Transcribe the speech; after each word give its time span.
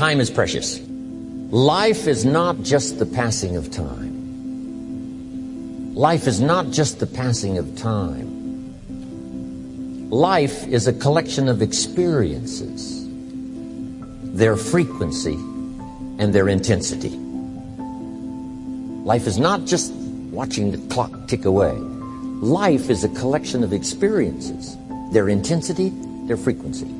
time 0.00 0.18
is 0.18 0.30
precious. 0.30 0.80
Life 1.50 2.06
is 2.06 2.24
not 2.24 2.62
just 2.62 2.98
the 2.98 3.04
passing 3.04 3.56
of 3.56 3.70
time. 3.70 4.14
Life 5.94 6.26
is 6.26 6.40
not 6.40 6.70
just 6.70 7.00
the 7.00 7.06
passing 7.06 7.58
of 7.58 7.76
time. 7.76 8.80
Life 10.08 10.66
is 10.68 10.86
a 10.86 10.94
collection 10.94 11.50
of 11.50 11.60
experiences, 11.60 13.06
their 14.34 14.56
frequency, 14.56 15.34
and 16.18 16.32
their 16.32 16.48
intensity. 16.48 17.14
Life 19.04 19.26
is 19.26 19.38
not 19.38 19.66
just 19.66 19.92
watching 20.32 20.70
the 20.70 20.78
clock 20.94 21.28
tick 21.28 21.44
away. 21.44 21.74
Life 22.40 22.88
is 22.88 23.04
a 23.04 23.10
collection 23.10 23.62
of 23.62 23.74
experiences, 23.74 24.78
their 25.12 25.28
intensity, 25.28 25.92
their 26.24 26.38
frequency. 26.38 26.99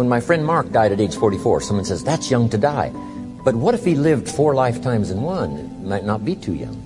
When 0.00 0.08
my 0.08 0.18
friend 0.18 0.46
Mark 0.46 0.72
died 0.72 0.92
at 0.92 1.00
age 1.02 1.14
44, 1.14 1.60
someone 1.60 1.84
says, 1.84 2.02
that's 2.02 2.30
young 2.30 2.48
to 2.48 2.56
die. 2.56 2.88
But 3.44 3.54
what 3.54 3.74
if 3.74 3.84
he 3.84 3.94
lived 3.94 4.30
four 4.30 4.54
lifetimes 4.54 5.10
in 5.10 5.20
one? 5.20 5.58
It 5.58 5.86
might 5.86 6.06
not 6.06 6.24
be 6.24 6.34
too 6.36 6.54
young. 6.54 6.76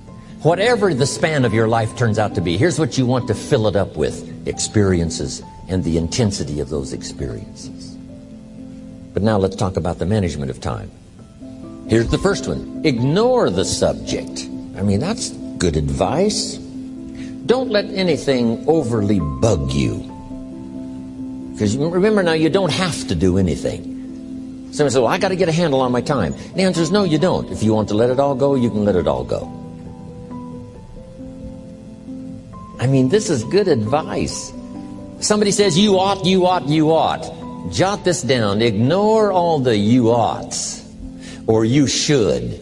Whatever 0.43 0.93
the 0.93 1.07
span 1.07 1.45
of 1.45 1.55
your 1.55 1.69
life 1.69 1.97
turns 1.97 2.19
out 2.19 2.35
to 2.35 2.41
be, 2.41 2.57
here's 2.57 2.77
what 2.77 2.99
you 2.99 3.07
want 3.07 3.29
to 3.29 3.35
fill 3.37 3.69
it 3.69 3.77
up 3.77 3.97
with 3.97 4.49
experiences 4.49 5.45
and 5.69 5.85
the 5.85 5.97
intensity 5.97 6.59
of 6.59 6.71
those 6.71 6.93
experiences. 6.93 7.95
But 9.13 9.23
now 9.23 9.39
let's 9.39 9.55
talk 9.55 9.77
about 9.77 10.01
the 10.01 10.07
management 10.07 10.51
of 10.51 10.61
time. 10.61 10.91
Here's 11.89 12.09
the 12.09 12.19
first 12.19 12.49
one 12.49 12.83
ignore 12.85 13.49
the 13.49 13.65
subject. 13.65 14.41
I 14.77 14.83
mean, 14.83 14.99
that's 14.99 15.31
good 15.59 15.77
advice. 15.77 16.57
Don't 17.47 17.71
let 17.71 17.85
anything 17.91 18.65
overly 18.69 19.21
bug 19.21 19.71
you. 19.71 20.14
Because 21.55 21.77
remember 21.77 22.23
now, 22.23 22.33
you 22.33 22.51
don't 22.51 22.73
have 22.73 23.09
to 23.09 23.15
do 23.15 23.39
anything. 23.39 23.95
Someone 24.73 24.91
says, 24.91 24.99
well, 24.99 25.07
I 25.07 25.19
got 25.19 25.29
to 25.29 25.37
get 25.37 25.49
a 25.49 25.53
handle 25.53 25.81
on 25.83 25.93
my 25.93 26.01
time. 26.01 26.35
The 26.55 26.63
answer 26.63 26.83
is 26.83 26.91
no, 26.91 27.05
you 27.05 27.17
don't. 27.17 27.49
If 27.51 27.63
you 27.63 27.73
want 27.73 27.89
to 27.91 27.95
let 27.95 28.11
it 28.11 28.19
all 28.19 28.35
go, 28.35 28.57
you 28.57 28.71
can 28.71 28.85
let 28.85 28.97
it 28.97 29.07
all 29.07 29.23
go. 29.23 29.47
I 32.81 32.89
mean, 32.89 33.09
this 33.09 33.31
is 33.31 33.45
good 33.45 33.69
advice. 33.69 34.53
Somebody 35.21 35.53
says, 35.53 35.79
you 35.79 35.99
ought, 36.01 36.25
you 36.27 36.45
ought, 36.47 36.67
you 36.67 36.91
ought. 36.91 37.73
Jot 37.73 38.05
this 38.05 38.21
down. 38.23 38.61
Ignore 38.63 39.31
all 39.31 39.61
the 39.61 39.77
you 39.77 40.11
oughts 40.11 40.85
or 41.47 41.65
you 41.65 41.87
should. 41.87 42.61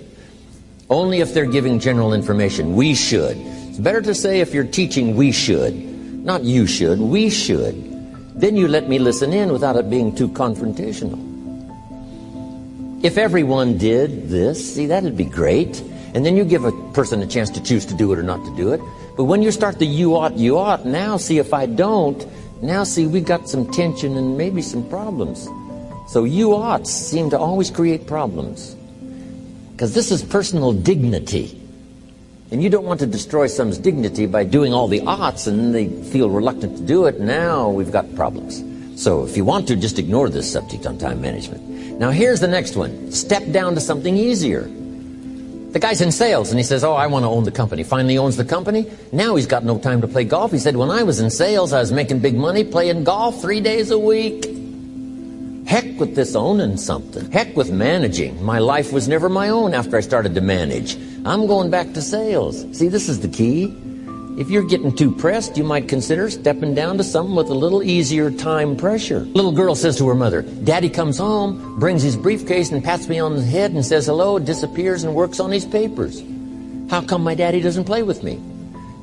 Only 0.91 1.21
if 1.21 1.33
they're 1.33 1.47
giving 1.47 1.79
general 1.79 2.13
information. 2.13 2.77
We 2.77 2.95
should. 2.95 3.39
It's 3.39 3.79
better 3.79 4.03
to 4.03 4.15
say 4.15 4.41
if 4.41 4.53
you're 4.53 4.65
teaching, 4.65 5.17
we 5.17 5.33
should. 5.33 5.75
Not 5.75 6.45
you 6.45 6.67
should, 6.67 7.01
we 7.01 7.31
should. 7.31 7.92
Then 8.35 8.57
you 8.57 8.69
let 8.69 8.89
me 8.89 8.99
listen 8.99 9.33
in 9.33 9.53
without 9.53 9.77
it 9.77 9.91
being 9.91 10.15
too 10.15 10.29
confrontational. 10.29 11.29
If 13.05 13.19
everyone 13.19 13.79
did 13.79 14.29
this, 14.29 14.75
see, 14.75 14.87
that'd 14.87 15.17
be 15.17 15.25
great. 15.25 15.81
And 16.15 16.25
then 16.25 16.37
you 16.37 16.45
give 16.45 16.65
a 16.65 16.73
person 16.93 17.23
a 17.23 17.27
chance 17.27 17.51
to 17.51 17.63
choose 17.63 17.87
to 17.87 17.95
do 17.95 18.13
it 18.13 18.19
or 18.19 18.23
not 18.23 18.45
to 18.45 18.57
do 18.57 18.73
it. 18.73 18.81
But 19.17 19.25
when 19.25 19.43
you 19.43 19.51
start 19.51 19.79
the 19.79 19.87
you 19.87 20.17
ought, 20.17 20.37
you 20.37 20.59
ought, 20.59 20.85
now 20.85 21.17
see 21.17 21.39
if 21.39 21.53
I 21.53 21.67
don't, 21.67 22.25
now 22.63 22.85
see 22.85 23.07
we 23.07 23.21
got 23.21 23.49
some 23.49 23.71
tension 23.71 24.17
and 24.17 24.37
maybe 24.39 24.63
some 24.63 24.89
problems. 24.89 25.49
So 26.09 26.25
you 26.25 26.55
oughts 26.55 26.91
seem 26.91 27.31
to 27.31 27.39
always 27.39 27.71
create 27.71 28.07
problems. 28.07 28.75
Because 29.73 29.95
this 29.95 30.11
is 30.11 30.23
personal 30.23 30.73
dignity. 30.73 31.62
And 32.53 32.63
you 32.63 32.69
don't 32.69 32.85
want 32.85 33.01
to 33.01 33.07
destroy 33.07 33.47
someone's 33.47 33.79
dignity 33.79 34.27
by 34.27 34.45
doing 34.45 34.75
all 34.75 34.87
the 34.87 35.01
oughts 35.07 35.47
and 35.47 35.75
they 35.75 35.89
feel 35.89 36.29
reluctant 36.29 36.77
to 36.77 36.83
do 36.83 37.07
it. 37.07 37.19
Now 37.19 37.71
we've 37.71 37.91
got 37.91 38.15
problems. 38.15 38.63
So 39.03 39.25
if 39.25 39.39
you 39.39 39.45
want 39.47 39.67
to, 39.69 39.77
just 39.77 39.99
ignore 39.99 40.29
this 40.29 40.53
subject 40.53 40.85
on 40.85 40.99
time 40.99 41.23
management. 41.23 41.99
Now 41.99 42.11
here's 42.11 42.41
the 42.41 42.49
next 42.49 42.77
one. 42.77 43.11
Step 43.11 43.51
down 43.53 43.75
to 43.75 43.81
something 43.81 44.19
easier. 44.19 44.65
The 45.73 45.79
guy's 45.79 46.03
in 46.03 46.13
sales 46.13 46.51
and 46.51 46.59
he 46.59 46.63
says, 46.63 46.85
Oh, 46.85 46.93
I 46.93 47.07
want 47.07 47.23
to 47.23 47.29
own 47.29 47.45
the 47.45 47.51
company. 47.51 47.85
Finally 47.85 48.19
owns 48.19 48.37
the 48.37 48.45
company. 48.45 48.85
Now 49.13 49.35
he's 49.35 49.47
got 49.47 49.65
no 49.65 49.79
time 49.79 50.03
to 50.03 50.07
play 50.07 50.25
golf. 50.25 50.53
He 50.53 50.59
said, 50.59 50.77
When 50.77 50.91
I 50.91 51.05
was 51.05 51.21
in 51.21 51.31
sales, 51.31 51.73
I 51.73 51.81
was 51.81 51.91
making 51.91 52.19
big 52.19 52.35
money 52.35 52.65
playing 52.65 53.05
golf 53.05 53.41
three 53.41 53.63
days 53.63 53.91
a 53.91 53.99
week. 53.99 54.62
Heck 55.73 55.99
with 55.99 56.15
this 56.15 56.37
owning 56.37 56.77
something. 56.77 57.31
Heck 57.31 57.57
with 57.57 57.73
managing. 57.73 58.45
My 58.45 58.59
life 58.59 58.93
was 58.93 59.09
never 59.09 59.31
my 59.31 59.49
own 59.49 59.73
after 59.73 59.97
I 59.97 60.01
started 60.01 60.35
to 60.35 60.43
manage. 60.43 60.97
I'm 61.25 61.47
going 61.47 61.71
back 61.71 61.95
to 61.95 62.03
sales. 62.03 62.67
See, 62.77 62.89
this 62.89 63.09
is 63.09 63.21
the 63.21 63.29
key. 63.29 63.75
If 64.39 64.51
you're 64.51 64.67
getting 64.69 64.95
too 64.95 65.11
pressed, 65.11 65.57
you 65.57 65.65
might 65.65 65.89
consider 65.89 66.29
stepping 66.29 66.75
down 66.75 66.99
to 66.99 67.03
something 67.03 67.35
with 67.35 67.49
a 67.49 67.55
little 67.55 67.83
easier 67.83 68.31
time 68.31 68.77
pressure. 68.77 69.21
Little 69.21 69.51
girl 69.51 69.75
says 69.75 69.97
to 69.97 70.09
her 70.09 70.15
mother, 70.15 70.43
Daddy 70.43 70.91
comes 70.91 71.17
home, 71.17 71.79
brings 71.81 72.03
his 72.03 72.19
briefcase 72.19 72.71
and 72.71 72.85
pats 72.85 73.09
me 73.09 73.19
on 73.19 73.37
the 73.37 73.43
head 73.43 73.71
and 73.71 73.83
says 73.83 74.05
hello, 74.05 74.39
disappears 74.39 75.05
and 75.05 75.15
works 75.15 75.41
on 75.41 75.51
his 75.51 75.65
papers. 75.65 76.23
How 76.91 77.01
come 77.01 77.23
my 77.23 77.35
daddy 77.35 77.63
doesn't 77.63 77.85
play 77.85 78.03
with 78.03 78.23
me? 78.23 78.35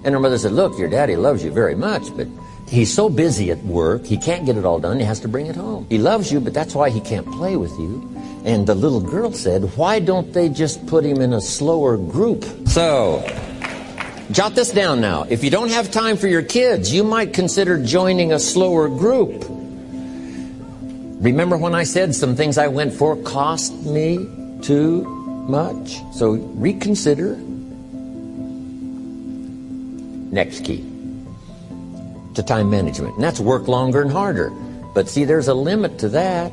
And 0.03 0.13
her 0.13 0.19
mother 0.19 0.37
said, 0.37 0.51
Look, 0.51 0.77
your 0.77 0.87
daddy 0.87 1.15
loves 1.15 1.43
you 1.43 1.49
very 1.49 1.73
much, 1.73 2.15
but 2.15 2.27
he's 2.69 2.93
so 2.93 3.09
busy 3.09 3.51
at 3.51 3.57
work, 3.63 4.05
he 4.05 4.17
can't 4.17 4.45
get 4.45 4.57
it 4.57 4.65
all 4.65 4.79
done, 4.79 4.99
he 4.99 5.05
has 5.05 5.19
to 5.21 5.27
bring 5.27 5.47
it 5.47 5.55
home. 5.55 5.87
He 5.89 5.97
loves 5.97 6.31
you, 6.31 6.39
but 6.39 6.53
that's 6.53 6.75
why 6.75 6.89
he 6.89 7.01
can't 7.01 7.25
play 7.25 7.55
with 7.57 7.71
you. 7.79 8.15
And 8.45 8.65
the 8.65 8.75
little 8.75 9.01
girl 9.01 9.31
said, 9.33 9.63
Why 9.75 9.99
don't 9.99 10.31
they 10.31 10.49
just 10.49 10.85
put 10.87 11.03
him 11.03 11.21
in 11.21 11.33
a 11.33 11.41
slower 11.41 11.97
group? 11.97 12.45
So, 12.67 13.25
Jot 14.31 14.53
this 14.53 14.71
down 14.71 15.01
now. 15.01 15.23
If 15.23 15.43
you 15.43 15.49
don't 15.49 15.71
have 15.71 15.89
time 15.89 16.15
for 16.15 16.27
your 16.27 16.43
kids, 16.43 16.93
you 16.93 17.03
might 17.03 17.33
consider 17.33 17.83
joining 17.83 18.31
a 18.31 18.37
slower 18.37 18.87
group. 18.87 19.43
Remember 21.19 21.57
when 21.57 21.73
I 21.73 21.83
said 21.83 22.13
some 22.13 22.35
things 22.35 22.59
I 22.59 22.67
went 22.67 22.93
for 22.93 23.15
cost 23.23 23.73
me 23.85 24.29
too 24.61 25.03
much? 25.49 25.97
So 26.13 26.33
reconsider. 26.33 27.37
Next 30.31 30.63
key 30.63 30.88
to 32.39 32.43
time 32.43 32.69
management. 32.69 33.15
And 33.15 33.23
that's 33.23 33.39
work 33.39 33.67
longer 33.67 34.01
and 34.01 34.11
harder. 34.11 34.49
But 34.95 35.09
see, 35.09 35.25
there's 35.25 35.49
a 35.49 35.53
limit 35.53 35.99
to 35.99 36.09
that. 36.09 36.51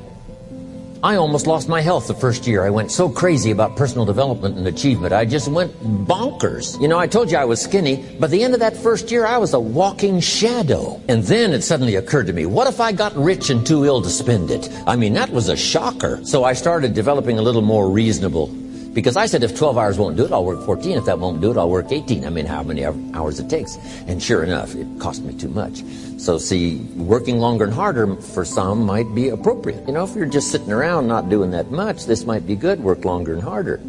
I 1.02 1.16
almost 1.16 1.46
lost 1.46 1.68
my 1.68 1.80
health 1.80 2.08
the 2.08 2.14
first 2.14 2.46
year. 2.46 2.64
I 2.64 2.70
went 2.70 2.90
so 2.90 3.08
crazy 3.08 3.52
about 3.52 3.76
personal 3.76 4.04
development 4.04 4.56
and 4.56 4.66
achievement. 4.66 5.12
I 5.12 5.24
just 5.24 5.46
went 5.46 5.72
bonkers. 6.06 6.80
You 6.80 6.88
know, 6.88 6.98
I 6.98 7.06
told 7.06 7.30
you 7.30 7.36
I 7.36 7.44
was 7.44 7.60
skinny, 7.60 8.04
but 8.18 8.30
the 8.30 8.42
end 8.42 8.54
of 8.54 8.60
that 8.60 8.76
first 8.76 9.12
year, 9.12 9.24
I 9.24 9.38
was 9.38 9.54
a 9.54 9.60
walking 9.60 10.18
shadow. 10.18 11.00
And 11.08 11.22
then 11.22 11.52
it 11.52 11.62
suddenly 11.62 11.94
occurred 11.94 12.26
to 12.26 12.32
me, 12.32 12.46
what 12.46 12.66
if 12.66 12.80
I 12.80 12.90
got 12.90 13.14
rich 13.14 13.50
and 13.50 13.64
too 13.64 13.84
ill 13.84 14.02
to 14.02 14.08
spend 14.08 14.50
it? 14.50 14.68
I 14.86 14.96
mean, 14.96 15.12
that 15.12 15.30
was 15.30 15.48
a 15.48 15.56
shocker. 15.56 16.18
So 16.24 16.42
I 16.42 16.54
started 16.54 16.94
developing 16.94 17.38
a 17.38 17.42
little 17.42 17.62
more 17.62 17.88
reasonable 17.88 18.48
because 18.96 19.18
I 19.18 19.26
said 19.26 19.44
if 19.44 19.54
12 19.54 19.76
hours 19.76 19.98
won't 19.98 20.16
do 20.16 20.24
it, 20.24 20.32
I'll 20.32 20.46
work 20.46 20.64
14. 20.64 20.96
If 20.96 21.04
that 21.04 21.18
won't 21.18 21.42
do 21.42 21.50
it, 21.50 21.58
I'll 21.58 21.68
work 21.68 21.92
18. 21.92 22.24
I 22.24 22.30
mean, 22.30 22.46
how 22.46 22.62
many 22.62 22.82
hours 22.82 23.38
it 23.38 23.50
takes. 23.50 23.76
And 24.06 24.22
sure 24.22 24.42
enough, 24.42 24.74
it 24.74 24.86
cost 24.98 25.20
me 25.20 25.34
too 25.34 25.50
much. 25.50 25.84
So 26.16 26.38
see, 26.38 26.78
working 26.96 27.38
longer 27.38 27.64
and 27.64 27.74
harder 27.74 28.16
for 28.16 28.42
some 28.46 28.86
might 28.86 29.14
be 29.14 29.28
appropriate. 29.28 29.86
You 29.86 29.92
know, 29.92 30.04
if 30.04 30.14
you're 30.14 30.24
just 30.24 30.50
sitting 30.50 30.72
around 30.72 31.08
not 31.08 31.28
doing 31.28 31.50
that 31.50 31.70
much, 31.70 32.06
this 32.06 32.24
might 32.24 32.46
be 32.46 32.56
good, 32.56 32.80
work 32.80 33.04
longer 33.04 33.34
and 33.34 33.42
harder. 33.42 33.82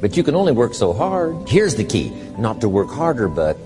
But 0.00 0.16
you 0.16 0.24
can 0.24 0.34
only 0.34 0.50
work 0.50 0.74
so 0.74 0.92
hard. 0.92 1.48
Here's 1.48 1.76
the 1.76 1.84
key, 1.84 2.10
not 2.36 2.60
to 2.62 2.68
work 2.68 2.90
harder, 2.90 3.28
but 3.28 3.56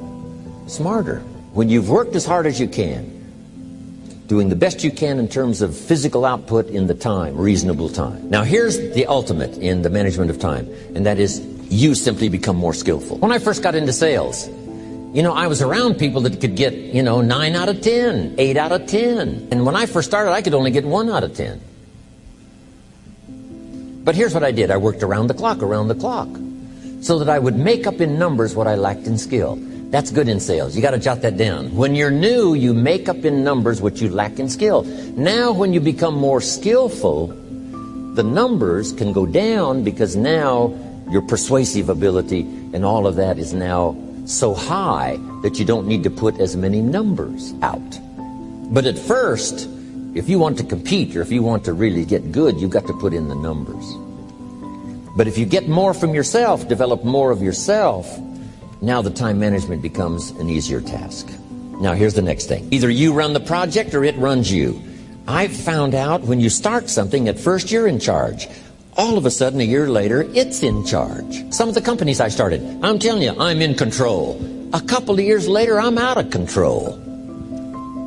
smarter. 0.67 1.21
When 1.55 1.71
you've 1.71 1.89
worked 1.89 2.15
as 2.15 2.27
hard 2.27 2.45
as 2.45 2.61
you 2.61 2.69
can, 2.69 3.18
doing 4.29 4.51
the 4.51 4.57
best 4.57 4.85
you 4.85 4.91
can 4.91 5.19
in 5.19 5.27
terms 5.27 5.63
of 5.63 5.75
physical 5.75 6.25
output 6.27 6.67
in 6.67 6.87
the 6.87 6.95
time, 6.95 7.37
reasonable 7.37 7.89
time. 7.89 8.29
Now 8.29 8.45
here's 8.45 8.79
the 8.93 9.07
ultimate 9.07 9.57
in 9.57 9.81
the 9.83 9.91
management 9.91 10.31
of 10.31 10.39
time, 10.39 10.69
and 10.95 11.05
that 11.07 11.19
is 11.19 11.41
you 11.71 11.95
simply 11.95 12.29
become 12.29 12.55
more 12.55 12.75
skillful. 12.75 13.17
When 13.19 13.33
I 13.33 13.39
first 13.39 13.63
got 13.63 13.75
into 13.75 13.93
sales, 13.93 14.47
you 14.47 15.23
know, 15.23 15.33
I 15.33 15.47
was 15.47 15.63
around 15.63 15.95
people 15.99 16.21
that 16.23 16.41
could 16.41 16.55
get, 16.55 16.75
you 16.75 17.03
know, 17.03 17.23
9 17.23 17.57
out 17.57 17.71
of 17.71 17.81
10, 17.81 18.35
8 18.37 18.57
out 18.59 18.73
of 18.73 18.87
10. 18.87 19.49
And 19.51 19.65
when 19.65 19.75
I 19.75 19.87
first 19.87 20.07
started, 20.09 20.33
I 20.33 20.43
could 20.43 20.53
only 20.53 20.71
get 20.71 20.85
1 20.85 21.09
out 21.09 21.25
of 21.25 21.35
10. 21.35 21.61
But 24.05 24.15
here's 24.15 24.35
what 24.35 24.45
I 24.45 24.53
did. 24.53 24.71
I 24.71 24.77
worked 24.77 25.03
around 25.03 25.29
the 25.29 25.35
clock, 25.35 25.63
around 25.63 25.89
the 25.89 25.95
clock, 25.95 26.29
so 27.01 27.19
that 27.19 27.31
I 27.31 27.39
would 27.39 27.57
make 27.57 27.87
up 27.87 28.03
in 28.03 28.19
numbers 28.19 28.55
what 28.55 28.67
I 28.67 28.75
lacked 28.75 29.07
in 29.07 29.17
skill. 29.17 29.59
That's 29.91 30.11
good 30.11 30.29
in 30.29 30.39
sales. 30.39 30.77
You 30.77 30.83
got 30.83 30.91
to 30.91 30.99
jot 30.99 31.23
that 31.23 31.39
down. 31.39 31.75
When 31.75 31.95
you're 31.95 32.11
new, 32.11 32.53
you 32.53 32.75
make 32.75 33.09
up 33.09 33.25
in 33.25 33.43
numbers 33.43 33.81
what 33.81 34.03
you 34.03 34.11
lack 34.11 34.39
in 34.39 34.51
skill. 34.51 34.83
Now, 35.17 35.51
when 35.53 35.73
you 35.73 35.81
become 35.81 36.15
more 36.15 36.43
skillful, 36.43 37.29
the 38.15 38.23
numbers 38.23 38.93
can 38.93 39.15
go 39.15 39.25
down 39.25 39.85
because 39.85 40.15
now 40.15 40.75
your 41.11 41.23
persuasive 41.23 41.89
ability 41.89 42.43
and 42.75 42.85
all 42.85 43.07
of 43.07 43.17
that 43.17 43.39
is 43.39 43.55
now 43.55 43.97
so 44.27 44.53
high 44.53 45.19
that 45.43 45.59
you 45.59 45.65
don't 45.65 45.87
need 45.87 46.03
to 46.03 46.11
put 46.11 46.39
as 46.39 46.55
many 46.55 46.83
numbers 46.83 47.55
out. 47.63 47.99
But 48.71 48.85
at 48.85 48.99
first, 48.99 49.71
if 50.15 50.29
you 50.29 50.39
want 50.39 50.59
to 50.59 50.65
compete 50.65 51.17
or 51.17 51.23
if 51.23 51.33
you 51.33 51.43
want 51.43 51.65
to 51.65 51.73
really 51.73 52.05
get 52.05 52.31
good, 52.31 52.61
you've 52.61 52.73
got 52.73 52.87
to 52.89 52.93
put 52.93 53.15
in 53.15 53.29
the 53.29 53.35
numbers. 53.35 53.85
But 55.17 55.29
if 55.29 55.39
you 55.39 55.47
get 55.47 55.67
more 55.67 55.95
from 55.95 56.15
yourself, 56.15 56.69
develop 56.69 57.05
more 57.05 57.31
of 57.31 57.41
yourself, 57.41 58.07
now 58.81 59.03
the 59.03 59.11
time 59.11 59.39
management 59.39 59.83
becomes 59.83 60.31
an 60.31 60.49
easier 60.49 60.81
task. 60.81 61.29
Now 61.81 61.95
here's 61.95 62.15
the 62.15 62.23
next 62.23 62.47
thing. 62.47 62.69
Either 62.73 62.91
you 62.91 63.13
run 63.13 63.33
the 63.33 63.41
project 63.41 63.95
or 63.95 64.05
it 64.05 64.17
runs 64.17 64.53
you. 64.53 64.83
I've 65.27 65.55
found 65.55 65.95
out 65.95 66.23
when 66.23 66.41
you 66.41 66.49
start 66.49 66.89
something, 66.89 67.29
at 67.29 67.39
first 67.39 67.71
you're 67.71 67.87
in 67.87 68.01
charge. 68.01 68.49
All 68.97 69.17
of 69.17 69.27
a 69.27 69.31
sudden, 69.31 69.61
a 69.61 69.65
year 69.65 69.89
later, 69.89 70.23
it's 70.35 70.63
in 70.63 70.85
charge. 70.85 71.53
Some 71.53 71.69
of 71.69 71.75
the 71.75 71.81
companies 71.81 72.21
I 72.21 72.29
started, 72.29 72.63
I'm 72.83 72.99
telling 72.99 73.23
you, 73.23 73.35
I'm 73.39 73.63
in 73.63 73.75
control. 73.75 74.41
A 74.73 74.81
couple 74.81 75.15
of 75.15 75.21
years 75.21 75.49
later, 75.49 75.79
I'm 75.81 75.99
out 75.99 76.17
of 76.17 76.31
control. 76.31 76.99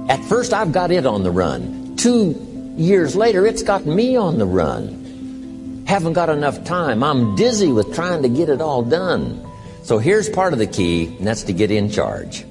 At 0.10 0.24
first, 0.26 0.52
I've 0.52 0.74
got 0.74 0.92
it 0.92 1.06
on 1.06 1.24
the 1.24 1.32
run. 1.32 1.96
Two 1.96 2.36
years 2.76 3.16
later, 3.16 3.46
it's 3.46 3.64
got 3.64 3.86
me 3.86 4.16
on 4.16 4.38
the 4.38 4.46
run. 4.46 5.84
Haven't 5.88 6.14
got 6.14 6.30
enough 6.30 6.64
time. 6.64 7.04
I'm 7.04 7.36
dizzy 7.36 7.72
with 7.72 7.94
trying 7.96 8.22
to 8.24 8.30
get 8.30 8.50
it 8.50 8.62
all 8.62 8.84
done. 8.84 9.46
So 9.84 9.98
here's 9.98 10.30
part 10.30 10.54
of 10.54 10.60
the 10.60 10.68
key, 10.68 11.08
and 11.08 11.26
that's 11.26 11.42
to 11.44 11.54
get 11.54 11.72
in 11.72 11.90
charge. 11.90 12.46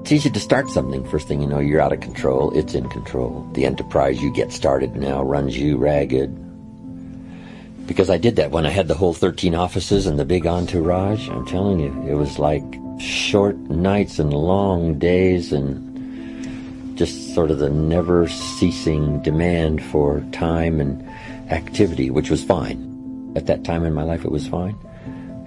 It's 0.00 0.10
easy 0.10 0.30
to 0.30 0.40
start 0.40 0.68
something. 0.68 1.08
First 1.08 1.28
thing 1.28 1.40
you 1.40 1.46
know, 1.46 1.60
you're 1.60 1.80
out 1.80 1.92
of 1.92 2.00
control. 2.00 2.50
It's 2.50 2.74
in 2.74 2.88
control. 2.88 3.48
The 3.52 3.64
enterprise 3.64 4.20
you 4.20 4.32
get 4.32 4.50
started 4.50 4.96
now 4.96 5.22
runs 5.22 5.56
you 5.56 5.76
ragged. 5.76 6.36
Because 7.86 8.10
I 8.10 8.18
did 8.18 8.34
that 8.36 8.50
when 8.50 8.66
I 8.66 8.70
had 8.70 8.88
the 8.88 8.94
whole 8.94 9.14
13 9.14 9.54
offices 9.54 10.06
and 10.06 10.18
the 10.18 10.24
big 10.24 10.48
entourage. 10.48 11.28
I'm 11.28 11.46
telling 11.46 11.78
you, 11.78 11.92
it 12.08 12.14
was 12.14 12.40
like 12.40 12.64
short 12.98 13.56
nights 13.56 14.18
and 14.18 14.32
long 14.32 14.98
days 14.98 15.52
and 15.52 16.98
just 16.98 17.34
sort 17.36 17.52
of 17.52 17.60
the 17.60 17.70
never 17.70 18.26
ceasing 18.26 19.22
demand 19.22 19.80
for 19.80 20.24
time 20.32 20.80
and 20.80 21.08
activity, 21.52 22.10
which 22.10 22.30
was 22.30 22.42
fine. 22.42 23.32
At 23.36 23.46
that 23.46 23.62
time 23.62 23.84
in 23.84 23.94
my 23.94 24.02
life, 24.02 24.24
it 24.24 24.32
was 24.32 24.48
fine 24.48 24.76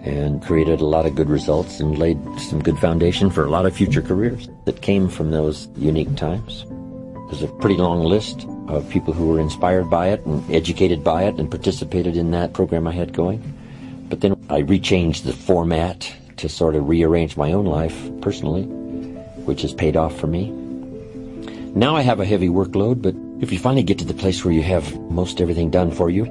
and 0.03 0.43
created 0.43 0.81
a 0.81 0.85
lot 0.85 1.05
of 1.05 1.15
good 1.15 1.29
results 1.29 1.79
and 1.79 1.97
laid 1.97 2.17
some 2.37 2.61
good 2.61 2.77
foundation 2.77 3.29
for 3.29 3.45
a 3.45 3.49
lot 3.49 3.65
of 3.65 3.75
future 3.75 4.01
careers 4.01 4.49
that 4.65 4.81
came 4.81 5.07
from 5.07 5.31
those 5.31 5.69
unique 5.77 6.15
times. 6.15 6.65
There's 7.29 7.41
a 7.41 7.47
pretty 7.47 7.77
long 7.77 8.03
list 8.03 8.45
of 8.67 8.89
people 8.89 9.13
who 9.13 9.27
were 9.27 9.39
inspired 9.39 9.89
by 9.89 10.09
it 10.09 10.25
and 10.25 10.43
educated 10.53 11.03
by 11.03 11.23
it 11.23 11.35
and 11.35 11.49
participated 11.49 12.17
in 12.17 12.31
that 12.31 12.53
program 12.53 12.85
I 12.85 12.91
had 12.91 13.13
going. 13.13 13.41
But 14.09 14.21
then 14.21 14.33
I 14.49 14.61
rechanged 14.61 15.23
the 15.23 15.33
format 15.33 16.13
to 16.37 16.49
sort 16.49 16.75
of 16.75 16.89
rearrange 16.89 17.37
my 17.37 17.53
own 17.53 17.65
life 17.65 17.97
personally, 18.21 18.63
which 19.45 19.61
has 19.61 19.73
paid 19.73 19.95
off 19.95 20.17
for 20.19 20.27
me. 20.27 20.51
Now 21.75 21.95
I 21.95 22.01
have 22.01 22.19
a 22.19 22.25
heavy 22.25 22.49
workload, 22.49 23.01
but 23.01 23.15
if 23.41 23.51
you 23.51 23.57
finally 23.57 23.83
get 23.83 23.97
to 23.99 24.05
the 24.05 24.13
place 24.13 24.43
where 24.43 24.53
you 24.53 24.61
have 24.63 24.99
most 25.09 25.41
everything 25.41 25.69
done 25.69 25.91
for 25.91 26.09
you, 26.09 26.25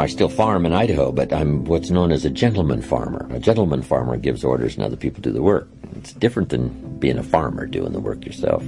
I 0.00 0.06
still 0.06 0.30
farm 0.30 0.64
in 0.64 0.72
Idaho, 0.72 1.12
but 1.12 1.30
I'm 1.30 1.66
what's 1.66 1.90
known 1.90 2.10
as 2.10 2.24
a 2.24 2.30
gentleman 2.30 2.80
farmer. 2.80 3.26
A 3.32 3.38
gentleman 3.38 3.82
farmer 3.82 4.16
gives 4.16 4.42
orders 4.42 4.74
and 4.74 4.82
other 4.82 4.96
people 4.96 5.20
do 5.20 5.30
the 5.30 5.42
work. 5.42 5.68
It's 5.94 6.14
different 6.14 6.48
than 6.48 6.98
being 6.98 7.18
a 7.18 7.22
farmer 7.22 7.66
doing 7.66 7.92
the 7.92 8.00
work 8.00 8.24
yourself. 8.24 8.64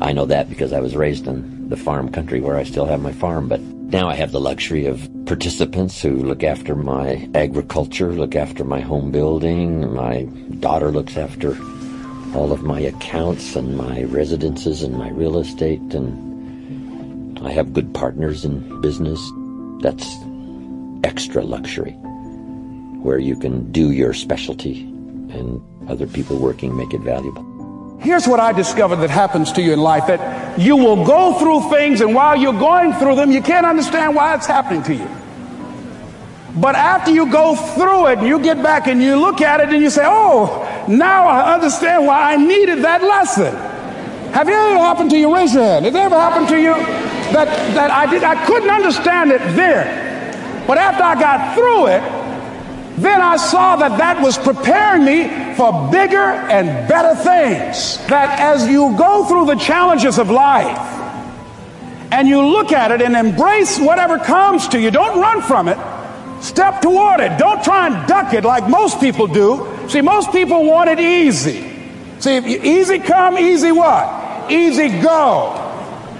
I 0.00 0.12
know 0.12 0.26
that 0.26 0.48
because 0.48 0.72
I 0.72 0.78
was 0.78 0.94
raised 0.94 1.26
in 1.26 1.68
the 1.70 1.76
farm 1.76 2.08
country 2.12 2.40
where 2.40 2.56
I 2.56 2.62
still 2.62 2.86
have 2.86 3.00
my 3.00 3.10
farm, 3.10 3.48
but 3.48 3.58
now 3.60 4.08
I 4.08 4.14
have 4.14 4.30
the 4.30 4.40
luxury 4.40 4.86
of 4.86 5.10
participants 5.26 6.00
who 6.00 6.14
look 6.14 6.44
after 6.44 6.76
my 6.76 7.28
agriculture, 7.34 8.12
look 8.12 8.36
after 8.36 8.62
my 8.62 8.80
home 8.80 9.10
building. 9.10 9.92
My 9.92 10.22
daughter 10.60 10.92
looks 10.92 11.16
after 11.16 11.56
all 12.32 12.52
of 12.52 12.62
my 12.62 12.78
accounts 12.78 13.56
and 13.56 13.76
my 13.76 14.04
residences 14.04 14.84
and 14.84 14.96
my 14.96 15.10
real 15.10 15.36
estate, 15.36 15.94
and 15.94 17.40
I 17.40 17.50
have 17.50 17.72
good 17.72 17.92
partners 17.92 18.44
in 18.44 18.80
business. 18.80 19.20
That's 19.80 20.23
extra 21.04 21.42
luxury 21.44 21.92
where 23.04 23.18
you 23.18 23.36
can 23.36 23.70
do 23.70 23.92
your 23.92 24.14
specialty 24.14 24.80
and 25.30 25.60
other 25.88 26.06
people 26.06 26.38
working 26.38 26.74
make 26.74 26.94
it 26.94 27.02
valuable. 27.02 27.44
Here's 28.00 28.26
what 28.26 28.40
I 28.40 28.52
discovered 28.52 28.96
that 28.96 29.10
happens 29.10 29.52
to 29.52 29.62
you 29.62 29.74
in 29.74 29.80
life 29.80 30.06
that 30.06 30.58
you 30.58 30.76
will 30.76 31.04
go 31.04 31.38
through 31.38 31.70
things, 31.70 32.00
and 32.00 32.14
while 32.14 32.36
you're 32.36 32.58
going 32.58 32.92
through 32.94 33.16
them, 33.16 33.30
you 33.30 33.42
can't 33.42 33.66
understand 33.66 34.14
why 34.14 34.34
it's 34.34 34.46
happening 34.46 34.82
to 34.84 34.94
you. 34.94 35.08
But 36.56 36.74
after 36.76 37.10
you 37.10 37.30
go 37.30 37.54
through 37.54 38.08
it 38.08 38.18
and 38.18 38.28
you 38.28 38.38
get 38.38 38.62
back 38.62 38.86
and 38.86 39.02
you 39.02 39.16
look 39.16 39.40
at 39.40 39.60
it 39.60 39.68
and 39.70 39.82
you 39.82 39.90
say, 39.90 40.04
Oh, 40.06 40.84
now 40.88 41.26
I 41.26 41.54
understand 41.54 42.06
why 42.06 42.32
I 42.32 42.36
needed 42.36 42.82
that 42.82 43.02
lesson. 43.02 43.54
Have 44.32 44.48
you 44.48 44.54
ever 44.54 44.78
happened 44.78 45.10
to 45.10 45.18
you? 45.18 45.34
Raise 45.34 45.52
your 45.52 45.64
hand. 45.64 45.84
Has 45.84 45.94
it 45.94 45.98
ever 45.98 46.18
happened 46.18 46.48
to 46.48 46.56
you 46.56 46.74
that, 47.32 47.48
that 47.74 47.90
I 47.90 48.06
did 48.06 48.22
I 48.22 48.44
couldn't 48.46 48.70
understand 48.70 49.32
it 49.32 49.40
then? 49.56 50.03
But 50.66 50.78
after 50.78 51.02
I 51.02 51.14
got 51.14 51.54
through 51.54 51.86
it, 51.88 52.24
then 52.96 53.20
I 53.20 53.36
saw 53.36 53.76
that 53.76 53.98
that 53.98 54.22
was 54.22 54.38
preparing 54.38 55.04
me 55.04 55.54
for 55.56 55.90
bigger 55.90 56.16
and 56.16 56.88
better 56.88 57.14
things. 57.16 57.98
That 58.06 58.38
as 58.38 58.68
you 58.68 58.96
go 58.96 59.24
through 59.26 59.46
the 59.46 59.56
challenges 59.56 60.18
of 60.18 60.30
life 60.30 60.78
and 62.12 62.28
you 62.28 62.40
look 62.40 62.70
at 62.70 62.92
it 62.92 63.02
and 63.02 63.16
embrace 63.16 63.80
whatever 63.80 64.18
comes 64.18 64.68
to 64.68 64.80
you, 64.80 64.92
don't 64.92 65.20
run 65.20 65.42
from 65.42 65.68
it. 65.68 65.78
Step 66.40 66.82
toward 66.82 67.20
it. 67.20 67.36
Don't 67.38 67.64
try 67.64 67.88
and 67.88 68.06
duck 68.06 68.32
it 68.32 68.44
like 68.44 68.68
most 68.68 69.00
people 69.00 69.26
do. 69.26 69.66
See, 69.88 70.00
most 70.00 70.30
people 70.30 70.64
want 70.64 70.88
it 70.88 71.00
easy. 71.00 71.72
See, 72.20 72.38
easy 72.38 73.00
come, 73.00 73.38
easy 73.38 73.72
what? 73.72 74.52
Easy 74.52 74.88
go. 75.00 75.60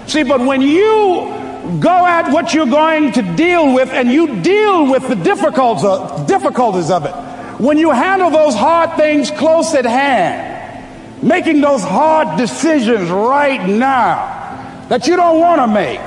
See, 0.07 0.23
but 0.23 0.41
when 0.41 0.61
you 0.61 1.34
go 1.79 2.05
at 2.05 2.31
what 2.31 2.53
you're 2.53 2.65
going 2.65 3.11
to 3.13 3.21
deal 3.35 3.73
with 3.73 3.89
and 3.89 4.11
you 4.11 4.41
deal 4.41 4.89
with 4.89 5.07
the 5.07 5.15
difficulties 5.15 6.91
of 6.91 7.05
it. 7.05 7.13
When 7.61 7.77
you 7.77 7.91
handle 7.91 8.29
those 8.29 8.53
hard 8.55 8.97
things 8.97 9.31
close 9.31 9.73
at 9.73 9.85
hand, 9.85 11.23
making 11.23 11.61
those 11.61 11.83
hard 11.83 12.37
decisions 12.37 13.09
right 13.09 13.67
now 13.67 14.85
that 14.89 15.07
you 15.07 15.15
don't 15.15 15.39
want 15.39 15.61
to 15.61 15.67
make, 15.67 16.01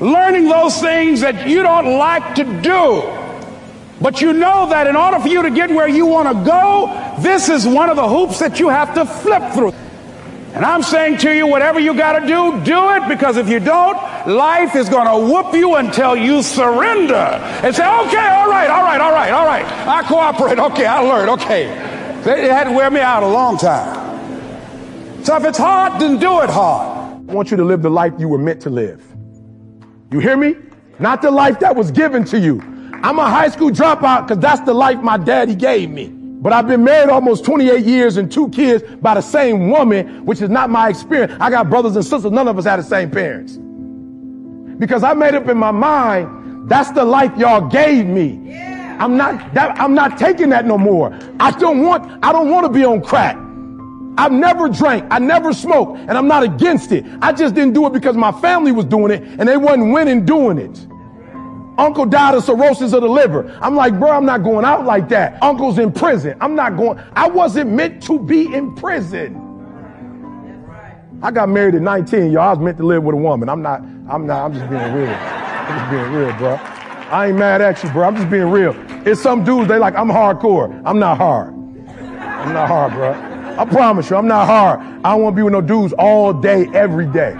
learning 0.00 0.48
those 0.48 0.80
things 0.80 1.20
that 1.20 1.48
you 1.48 1.62
don't 1.62 1.98
like 1.98 2.34
to 2.36 2.44
do, 2.62 3.02
but 4.00 4.20
you 4.20 4.32
know 4.32 4.68
that 4.68 4.86
in 4.86 4.96
order 4.96 5.18
for 5.18 5.28
you 5.28 5.42
to 5.42 5.50
get 5.50 5.70
where 5.70 5.88
you 5.88 6.06
want 6.06 6.28
to 6.28 6.44
go, 6.44 7.14
this 7.20 7.48
is 7.48 7.66
one 7.66 7.90
of 7.90 7.96
the 7.96 8.08
hoops 8.08 8.38
that 8.38 8.60
you 8.60 8.68
have 8.68 8.94
to 8.94 9.04
flip 9.04 9.52
through. 9.52 9.72
And 10.54 10.64
I'm 10.64 10.82
saying 10.82 11.18
to 11.18 11.34
you, 11.34 11.46
whatever 11.46 11.78
you 11.78 11.94
got 11.94 12.18
to 12.18 12.26
do, 12.26 12.64
do 12.64 12.90
it 12.94 13.06
because 13.06 13.36
if 13.36 13.48
you 13.48 13.60
don't, 13.60 13.96
life 14.26 14.74
is 14.74 14.88
going 14.88 15.06
to 15.06 15.32
whoop 15.32 15.54
you 15.54 15.76
until 15.76 16.16
you 16.16 16.42
surrender 16.42 17.14
and 17.14 17.74
say, 17.74 17.82
okay, 17.82 18.26
all 18.28 18.48
right, 18.48 18.70
all 18.70 18.82
right, 18.82 19.00
all 19.00 19.12
right, 19.12 19.30
all 19.30 19.46
right. 19.46 19.64
I 19.64 20.02
cooperate. 20.08 20.58
Okay, 20.58 20.86
I 20.86 21.00
learned. 21.00 21.30
Okay. 21.42 21.66
It 21.66 22.50
had 22.50 22.64
to 22.64 22.72
wear 22.72 22.90
me 22.90 23.00
out 23.00 23.22
a 23.22 23.28
long 23.28 23.58
time. 23.58 25.24
So 25.24 25.36
if 25.36 25.44
it's 25.44 25.58
hard, 25.58 26.00
then 26.00 26.18
do 26.18 26.40
it 26.40 26.50
hard. 26.50 27.28
I 27.28 27.32
want 27.32 27.50
you 27.50 27.56
to 27.58 27.64
live 27.64 27.82
the 27.82 27.90
life 27.90 28.14
you 28.18 28.28
were 28.28 28.38
meant 28.38 28.62
to 28.62 28.70
live. 28.70 29.04
You 30.10 30.18
hear 30.20 30.36
me? 30.36 30.56
Not 30.98 31.20
the 31.20 31.30
life 31.30 31.60
that 31.60 31.76
was 31.76 31.90
given 31.90 32.24
to 32.24 32.38
you. 32.38 32.60
I'm 33.02 33.18
a 33.18 33.28
high 33.28 33.48
school 33.48 33.70
dropout 33.70 34.26
because 34.26 34.40
that's 34.40 34.62
the 34.62 34.74
life 34.74 35.00
my 35.02 35.18
daddy 35.18 35.54
gave 35.54 35.90
me. 35.90 36.17
But 36.40 36.52
I've 36.52 36.68
been 36.68 36.84
married 36.84 37.10
almost 37.10 37.44
28 37.44 37.84
years 37.84 38.16
and 38.16 38.30
two 38.30 38.48
kids 38.50 38.84
by 39.00 39.14
the 39.14 39.20
same 39.20 39.70
woman, 39.70 40.24
which 40.24 40.40
is 40.40 40.48
not 40.48 40.70
my 40.70 40.88
experience. 40.88 41.32
I 41.40 41.50
got 41.50 41.68
brothers 41.68 41.96
and 41.96 42.04
sisters. 42.04 42.30
None 42.30 42.46
of 42.46 42.56
us 42.58 42.64
had 42.64 42.78
the 42.78 42.84
same 42.84 43.10
parents. 43.10 43.58
Because 44.78 45.02
I 45.02 45.14
made 45.14 45.34
up 45.34 45.48
in 45.48 45.56
my 45.56 45.72
mind, 45.72 46.70
that's 46.70 46.92
the 46.92 47.04
life 47.04 47.36
y'all 47.36 47.68
gave 47.68 48.06
me. 48.06 48.40
Yeah. 48.44 48.98
I'm 49.00 49.16
not, 49.16 49.54
that, 49.54 49.80
I'm 49.80 49.94
not 49.94 50.16
taking 50.16 50.50
that 50.50 50.64
no 50.64 50.78
more. 50.78 51.16
I 51.40 51.50
don't 51.52 51.82
want, 51.82 52.24
I 52.24 52.30
don't 52.32 52.50
want 52.50 52.66
to 52.66 52.72
be 52.72 52.84
on 52.84 53.02
crack. 53.02 53.36
I've 54.16 54.32
never 54.32 54.68
drank. 54.68 55.06
I 55.10 55.18
never 55.18 55.52
smoked 55.52 55.98
and 56.00 56.12
I'm 56.12 56.26
not 56.26 56.42
against 56.42 56.92
it. 56.92 57.04
I 57.22 57.32
just 57.32 57.54
didn't 57.54 57.74
do 57.74 57.86
it 57.86 57.92
because 57.92 58.16
my 58.16 58.32
family 58.40 58.72
was 58.72 58.84
doing 58.84 59.12
it 59.12 59.22
and 59.22 59.48
they 59.48 59.56
wasn't 59.56 59.92
winning 59.92 60.24
doing 60.24 60.58
it. 60.58 60.86
Uncle 61.78 62.04
died 62.04 62.34
of 62.34 62.44
cirrhosis 62.44 62.92
of 62.92 63.02
the 63.02 63.08
liver. 63.08 63.56
I'm 63.62 63.76
like, 63.76 63.98
bro, 63.98 64.10
I'm 64.10 64.26
not 64.26 64.42
going 64.42 64.64
out 64.64 64.84
like 64.84 65.08
that. 65.10 65.40
Uncle's 65.42 65.78
in 65.78 65.92
prison. 65.92 66.36
I'm 66.40 66.56
not 66.56 66.76
going. 66.76 67.00
I 67.14 67.28
wasn't 67.28 67.70
meant 67.70 68.02
to 68.04 68.18
be 68.18 68.52
in 68.52 68.74
prison. 68.74 69.44
I 71.22 71.30
got 71.30 71.48
married 71.48 71.76
at 71.76 71.82
19, 71.82 72.32
y'all. 72.32 72.42
I 72.42 72.50
was 72.50 72.58
meant 72.58 72.78
to 72.78 72.86
live 72.86 73.02
with 73.04 73.14
a 73.14 73.18
woman. 73.18 73.48
I'm 73.48 73.62
not, 73.62 73.80
I'm 74.08 74.26
not, 74.26 74.44
I'm 74.44 74.54
just 74.54 74.68
being 74.68 74.92
real. 74.92 75.08
I'm 75.08 75.78
just 75.78 75.90
being 75.90 76.12
real, 76.12 76.36
bro. 76.36 76.54
I 77.10 77.28
ain't 77.28 77.38
mad 77.38 77.60
at 77.60 77.82
you, 77.82 77.90
bro. 77.90 78.06
I'm 78.06 78.16
just 78.16 78.30
being 78.30 78.50
real. 78.50 78.74
It's 79.06 79.20
some 79.20 79.44
dudes, 79.44 79.68
they 79.68 79.78
like, 79.78 79.94
I'm 79.94 80.08
hardcore. 80.08 80.82
I'm 80.84 80.98
not 80.98 81.16
hard. 81.16 81.54
I'm 81.54 82.52
not 82.52 82.68
hard, 82.68 82.92
bro. 82.92 83.12
I 83.58 83.64
promise 83.64 84.10
you, 84.10 84.16
I'm 84.16 84.28
not 84.28 84.46
hard. 84.46 84.80
I 84.80 85.12
don't 85.12 85.22
want 85.22 85.34
to 85.34 85.36
be 85.36 85.42
with 85.42 85.52
no 85.52 85.60
dudes 85.60 85.92
all 85.94 86.32
day, 86.32 86.68
every 86.74 87.06
day. 87.06 87.32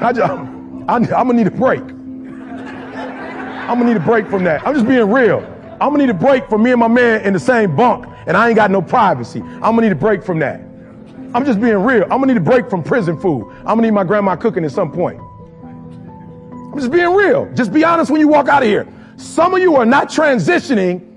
I 0.00 0.12
just, 0.12 0.30
I'm, 0.30 0.88
I'm 0.88 1.04
gonna 1.04 1.32
need 1.34 1.46
a 1.46 1.50
break. 1.50 1.93
I'm 3.68 3.78
gonna 3.78 3.86
need 3.86 3.96
a 3.96 4.04
break 4.04 4.28
from 4.28 4.44
that. 4.44 4.66
I'm 4.66 4.74
just 4.74 4.86
being 4.86 5.10
real. 5.10 5.38
I'm 5.80 5.90
gonna 5.90 5.98
need 5.98 6.10
a 6.10 6.14
break 6.14 6.48
from 6.50 6.62
me 6.62 6.70
and 6.72 6.80
my 6.80 6.88
man 6.88 7.22
in 7.22 7.32
the 7.32 7.40
same 7.40 7.74
bunk, 7.74 8.06
and 8.26 8.36
I 8.36 8.48
ain't 8.48 8.56
got 8.56 8.70
no 8.70 8.82
privacy. 8.82 9.40
I'm 9.40 9.60
gonna 9.60 9.82
need 9.82 9.92
a 9.92 9.96
break 9.96 10.22
from 10.22 10.38
that. 10.40 10.60
I'm 11.34 11.44
just 11.46 11.60
being 11.60 11.78
real. 11.78 12.02
I'm 12.04 12.20
gonna 12.20 12.26
need 12.26 12.36
a 12.36 12.40
break 12.40 12.68
from 12.68 12.82
prison 12.82 13.18
food. 13.18 13.50
I'm 13.60 13.64
gonna 13.64 13.82
need 13.82 13.90
my 13.92 14.04
grandma 14.04 14.36
cooking 14.36 14.64
at 14.64 14.72
some 14.72 14.92
point. 14.92 15.18
I'm 15.62 16.78
just 16.78 16.92
being 16.92 17.14
real. 17.14 17.50
Just 17.54 17.72
be 17.72 17.84
honest 17.84 18.10
when 18.10 18.20
you 18.20 18.28
walk 18.28 18.48
out 18.48 18.62
of 18.62 18.68
here. 18.68 18.86
Some 19.16 19.54
of 19.54 19.60
you 19.60 19.76
are 19.76 19.86
not 19.86 20.10
transitioning 20.10 21.14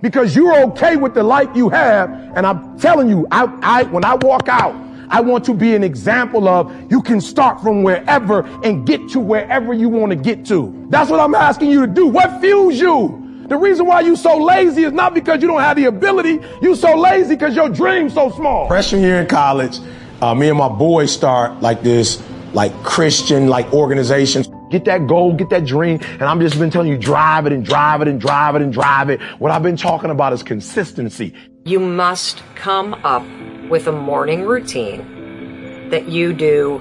because 0.00 0.36
you're 0.36 0.62
okay 0.64 0.96
with 0.96 1.14
the 1.14 1.22
life 1.22 1.48
you 1.54 1.68
have. 1.70 2.10
And 2.36 2.46
I'm 2.46 2.78
telling 2.78 3.08
you, 3.08 3.26
I, 3.30 3.44
I, 3.62 3.82
when 3.84 4.04
I 4.04 4.14
walk 4.14 4.48
out, 4.48 4.74
I 5.12 5.20
want 5.20 5.44
to 5.44 5.54
be 5.54 5.74
an 5.74 5.84
example 5.84 6.48
of 6.48 6.72
you 6.90 7.02
can 7.02 7.20
start 7.20 7.60
from 7.60 7.82
wherever 7.82 8.46
and 8.64 8.86
get 8.86 9.10
to 9.10 9.20
wherever 9.20 9.74
you 9.74 9.90
want 9.90 10.08
to 10.10 10.16
get 10.16 10.46
to. 10.46 10.86
That's 10.88 11.10
what 11.10 11.20
I'm 11.20 11.34
asking 11.34 11.70
you 11.70 11.82
to 11.82 11.86
do. 11.86 12.06
What 12.06 12.40
fuels 12.40 12.80
you? 12.80 13.44
The 13.46 13.58
reason 13.58 13.84
why 13.84 14.00
you 14.00 14.16
so 14.16 14.38
lazy 14.38 14.84
is 14.84 14.92
not 14.92 15.12
because 15.12 15.42
you 15.42 15.48
don't 15.48 15.60
have 15.60 15.76
the 15.76 15.84
ability. 15.84 16.40
You 16.62 16.74
so 16.74 16.96
lazy 16.96 17.34
because 17.34 17.54
your 17.54 17.68
dream's 17.68 18.14
so 18.14 18.30
small. 18.30 18.68
Freshman 18.68 19.02
year 19.02 19.20
in 19.20 19.26
college, 19.26 19.80
uh, 20.22 20.34
me 20.34 20.48
and 20.48 20.56
my 20.56 20.70
boys 20.70 21.12
start 21.12 21.60
like 21.60 21.82
this, 21.82 22.22
like 22.54 22.72
Christian, 22.82 23.48
like 23.48 23.70
organizations. 23.74 24.48
Get 24.70 24.86
that 24.86 25.06
goal, 25.06 25.34
get 25.34 25.50
that 25.50 25.66
dream. 25.66 26.00
And 26.02 26.22
I'm 26.22 26.40
just 26.40 26.58
been 26.58 26.70
telling 26.70 26.88
you, 26.88 26.96
drive 26.96 27.44
it 27.44 27.52
and 27.52 27.62
drive 27.62 28.00
it 28.00 28.08
and 28.08 28.18
drive 28.18 28.54
it 28.54 28.62
and 28.62 28.72
drive 28.72 29.10
it. 29.10 29.20
What 29.38 29.50
I've 29.50 29.62
been 29.62 29.76
talking 29.76 30.08
about 30.08 30.32
is 30.32 30.42
consistency. 30.42 31.34
You 31.66 31.80
must 31.80 32.42
come 32.54 32.94
up 33.04 33.26
with 33.72 33.86
a 33.86 33.92
morning 33.92 34.42
routine 34.42 35.88
that 35.88 36.06
you 36.06 36.34
do 36.34 36.78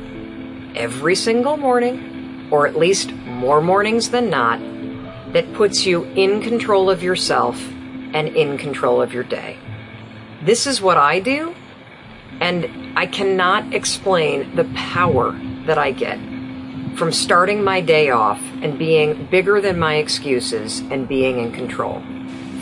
every 0.75 1.15
single 1.15 1.55
morning, 1.55 2.49
or 2.51 2.67
at 2.67 2.75
least 2.75 3.13
more 3.13 3.61
mornings 3.61 4.09
than 4.09 4.29
not, 4.29 4.59
that 5.31 5.53
puts 5.53 5.85
you 5.85 6.03
in 6.15 6.41
control 6.41 6.89
of 6.89 7.01
yourself 7.01 7.65
and 8.13 8.27
in 8.35 8.57
control 8.57 9.01
of 9.01 9.13
your 9.13 9.23
day. 9.23 9.57
This 10.41 10.67
is 10.67 10.81
what 10.81 10.97
I 10.97 11.21
do, 11.21 11.55
and 12.41 12.69
I 12.97 13.05
cannot 13.05 13.73
explain 13.73 14.53
the 14.57 14.65
power 14.75 15.31
that 15.67 15.77
I 15.77 15.91
get 15.91 16.19
from 16.97 17.13
starting 17.13 17.63
my 17.63 17.79
day 17.79 18.09
off 18.09 18.41
and 18.61 18.77
being 18.77 19.27
bigger 19.27 19.61
than 19.61 19.79
my 19.79 19.95
excuses 19.95 20.81
and 20.91 21.07
being 21.07 21.39
in 21.39 21.53
control. 21.53 22.03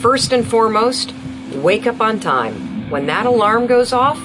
First 0.01 0.33
and 0.33 0.47
foremost, 0.47 1.15
wake 1.55 1.87
up 1.87 1.99
on 1.99 2.19
time. 2.19 2.68
When 2.89 3.05
that 3.05 3.27
alarm 3.27 3.67
goes 3.67 3.93
off, 3.93 4.19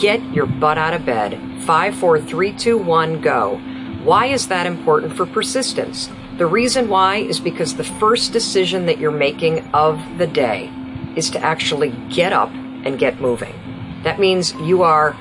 get 0.00 0.20
your 0.34 0.46
butt 0.46 0.76
out 0.76 0.92
of 0.92 1.06
bed. 1.06 1.40
Five, 1.62 1.94
four, 1.94 2.20
three, 2.20 2.52
two, 2.52 2.76
one, 2.76 3.20
go. 3.20 3.58
Why 4.02 4.26
is 4.26 4.48
that 4.48 4.66
important 4.66 5.16
for 5.16 5.24
persistence? 5.24 6.10
The 6.36 6.46
reason 6.46 6.88
why 6.88 7.16
is 7.16 7.38
because 7.38 7.76
the 7.76 7.84
first 7.84 8.32
decision 8.32 8.86
that 8.86 8.98
you're 8.98 9.12
making 9.12 9.68
of 9.72 10.00
the 10.18 10.26
day 10.26 10.68
is 11.14 11.30
to 11.30 11.40
actually 11.44 11.90
get 12.10 12.32
up 12.32 12.50
and 12.50 12.98
get 12.98 13.20
moving. 13.20 13.54
That 14.02 14.18
means 14.18 14.52
you 14.54 14.82
are 14.82 15.16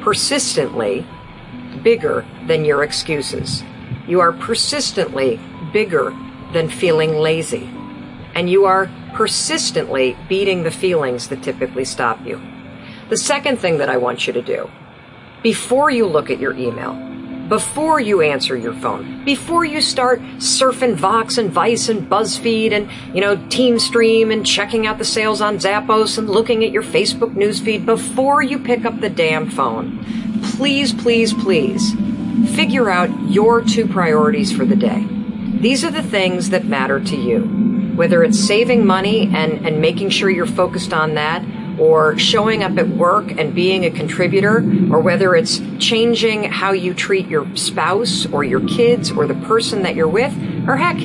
persistently 0.00 1.06
bigger 1.82 2.26
than 2.46 2.64
your 2.64 2.82
excuses. 2.82 3.62
You 4.08 4.20
are 4.20 4.32
persistently 4.32 5.38
bigger 5.72 6.16
than 6.52 6.68
feeling 6.68 7.16
lazy. 7.16 7.70
And 8.34 8.50
you 8.50 8.64
are 8.64 8.90
persistently 9.14 10.16
beating 10.28 10.62
the 10.62 10.70
feelings 10.70 11.28
that 11.28 11.42
typically 11.42 11.84
stop 11.84 12.24
you. 12.24 12.40
The 13.08 13.16
second 13.16 13.58
thing 13.58 13.78
that 13.78 13.88
I 13.88 13.96
want 13.96 14.26
you 14.26 14.32
to 14.32 14.42
do, 14.42 14.70
before 15.42 15.90
you 15.90 16.06
look 16.06 16.30
at 16.30 16.38
your 16.38 16.54
email, 16.54 16.94
before 17.48 17.98
you 17.98 18.20
answer 18.20 18.56
your 18.56 18.74
phone, 18.74 19.24
before 19.24 19.64
you 19.64 19.80
start 19.80 20.20
surfing 20.36 20.94
Vox 20.94 21.36
and 21.36 21.50
Vice 21.50 21.88
and 21.88 22.08
BuzzFeed 22.08 22.70
and, 22.70 22.88
you 23.12 23.20
know, 23.20 23.36
TeamStream 23.36 24.32
and 24.32 24.46
checking 24.46 24.86
out 24.86 24.98
the 24.98 25.04
sales 25.04 25.40
on 25.40 25.56
Zappos 25.56 26.16
and 26.16 26.30
looking 26.30 26.62
at 26.64 26.70
your 26.70 26.84
Facebook 26.84 27.34
newsfeed, 27.34 27.84
before 27.84 28.40
you 28.40 28.60
pick 28.60 28.84
up 28.84 29.00
the 29.00 29.10
damn 29.10 29.50
phone, 29.50 29.98
please, 30.54 30.92
please, 30.92 31.34
please 31.34 31.92
figure 32.54 32.88
out 32.88 33.10
your 33.28 33.60
two 33.60 33.88
priorities 33.88 34.52
for 34.52 34.64
the 34.64 34.76
day. 34.76 35.04
These 35.58 35.84
are 35.84 35.90
the 35.90 36.04
things 36.04 36.50
that 36.50 36.64
matter 36.64 37.00
to 37.00 37.16
you. 37.16 37.69
Whether 38.00 38.24
it's 38.24 38.40
saving 38.40 38.86
money 38.86 39.30
and, 39.30 39.66
and 39.66 39.78
making 39.78 40.08
sure 40.08 40.30
you're 40.30 40.46
focused 40.46 40.94
on 40.94 41.16
that, 41.16 41.44
or 41.78 42.16
showing 42.16 42.62
up 42.62 42.78
at 42.78 42.88
work 42.88 43.30
and 43.32 43.54
being 43.54 43.84
a 43.84 43.90
contributor, 43.90 44.64
or 44.90 45.00
whether 45.00 45.34
it's 45.34 45.60
changing 45.78 46.44
how 46.44 46.72
you 46.72 46.94
treat 46.94 47.28
your 47.28 47.54
spouse 47.58 48.24
or 48.32 48.42
your 48.42 48.66
kids 48.66 49.10
or 49.10 49.26
the 49.26 49.34
person 49.34 49.82
that 49.82 49.96
you're 49.96 50.08
with, 50.08 50.32
or 50.66 50.78
heck, 50.78 50.96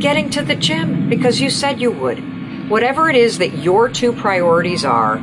getting 0.00 0.30
to 0.30 0.40
the 0.40 0.54
gym 0.54 1.10
because 1.10 1.38
you 1.38 1.50
said 1.50 1.82
you 1.82 1.90
would. 1.90 2.70
Whatever 2.70 3.10
it 3.10 3.16
is 3.16 3.36
that 3.36 3.58
your 3.58 3.90
two 3.90 4.14
priorities 4.14 4.86
are, 4.86 5.18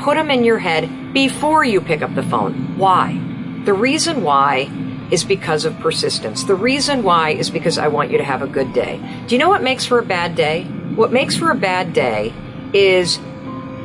put 0.00 0.16
them 0.16 0.30
in 0.30 0.44
your 0.44 0.58
head 0.58 1.14
before 1.14 1.64
you 1.64 1.80
pick 1.80 2.02
up 2.02 2.14
the 2.14 2.22
phone. 2.22 2.76
Why? 2.76 3.18
The 3.64 3.72
reason 3.72 4.22
why 4.22 4.64
is 5.10 5.24
because 5.24 5.64
of 5.64 5.78
persistence. 5.80 6.44
The 6.44 6.54
reason 6.54 7.02
why 7.02 7.30
is 7.30 7.50
because 7.50 7.78
I 7.78 7.88
want 7.88 8.10
you 8.10 8.18
to 8.18 8.24
have 8.24 8.42
a 8.42 8.46
good 8.46 8.72
day. 8.72 9.00
Do 9.26 9.34
you 9.34 9.38
know 9.38 9.48
what 9.48 9.62
makes 9.62 9.84
for 9.84 9.98
a 9.98 10.04
bad 10.04 10.34
day? 10.34 10.64
What 10.94 11.12
makes 11.12 11.36
for 11.36 11.50
a 11.50 11.56
bad 11.56 11.92
day 11.92 12.32
is 12.72 13.18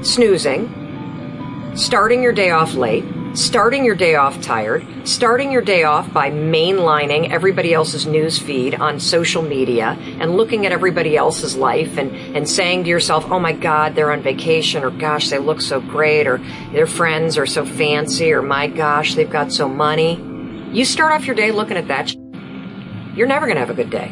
snoozing, 0.02 1.74
starting 1.76 2.22
your 2.22 2.34
day 2.34 2.52
off 2.52 2.76
late, 2.76 3.04
starting 3.34 3.84
your 3.84 3.96
day 3.96 4.16
off 4.16 4.42
tired, 4.42 4.86
starting 5.04 5.52
your 5.52 5.62
day 5.62 5.84
off 5.84 6.12
by 6.14 6.32
mainlining 6.32 7.30
everybody 7.30 7.74
else's 7.74 8.06
news 8.06 8.40
feed 8.40 8.76
on 8.76 9.00
social 9.00 9.42
media 9.42 9.98
and 10.20 10.38
looking 10.38 10.66
at 10.66 10.72
everybody 10.72 11.18
else's 11.18 11.56
life 11.56 11.98
and, 11.98 12.16
and 12.36 12.48
saying 12.48 12.84
to 12.84 12.90
yourself, 12.90 13.30
oh 13.32 13.40
my 13.40 13.52
God, 13.52 13.94
they're 13.94 14.12
on 14.12 14.22
vacation, 14.22 14.84
or 14.84 14.90
gosh, 14.90 15.30
they 15.30 15.38
look 15.38 15.62
so 15.62 15.82
great, 15.82 16.28
or 16.28 16.38
their 16.72 16.88
friends 16.88 17.38
are 17.38 17.46
so 17.46 17.66
fancy, 17.66 18.32
or 18.32 18.42
my 18.42 18.68
gosh, 18.68 19.16
they've 19.16 19.30
got 19.30 19.52
so 19.52 19.68
money. 19.68 20.35
You 20.76 20.84
start 20.84 21.14
off 21.14 21.26
your 21.26 21.38
day 21.38 21.54
looking 21.54 21.78
at 21.78 21.88
that, 21.88 22.14
you're 23.16 23.28
never 23.28 23.46
going 23.46 23.56
to 23.56 23.62
have 23.62 23.70
a 23.70 23.74
good 23.74 23.90
day. 23.90 24.12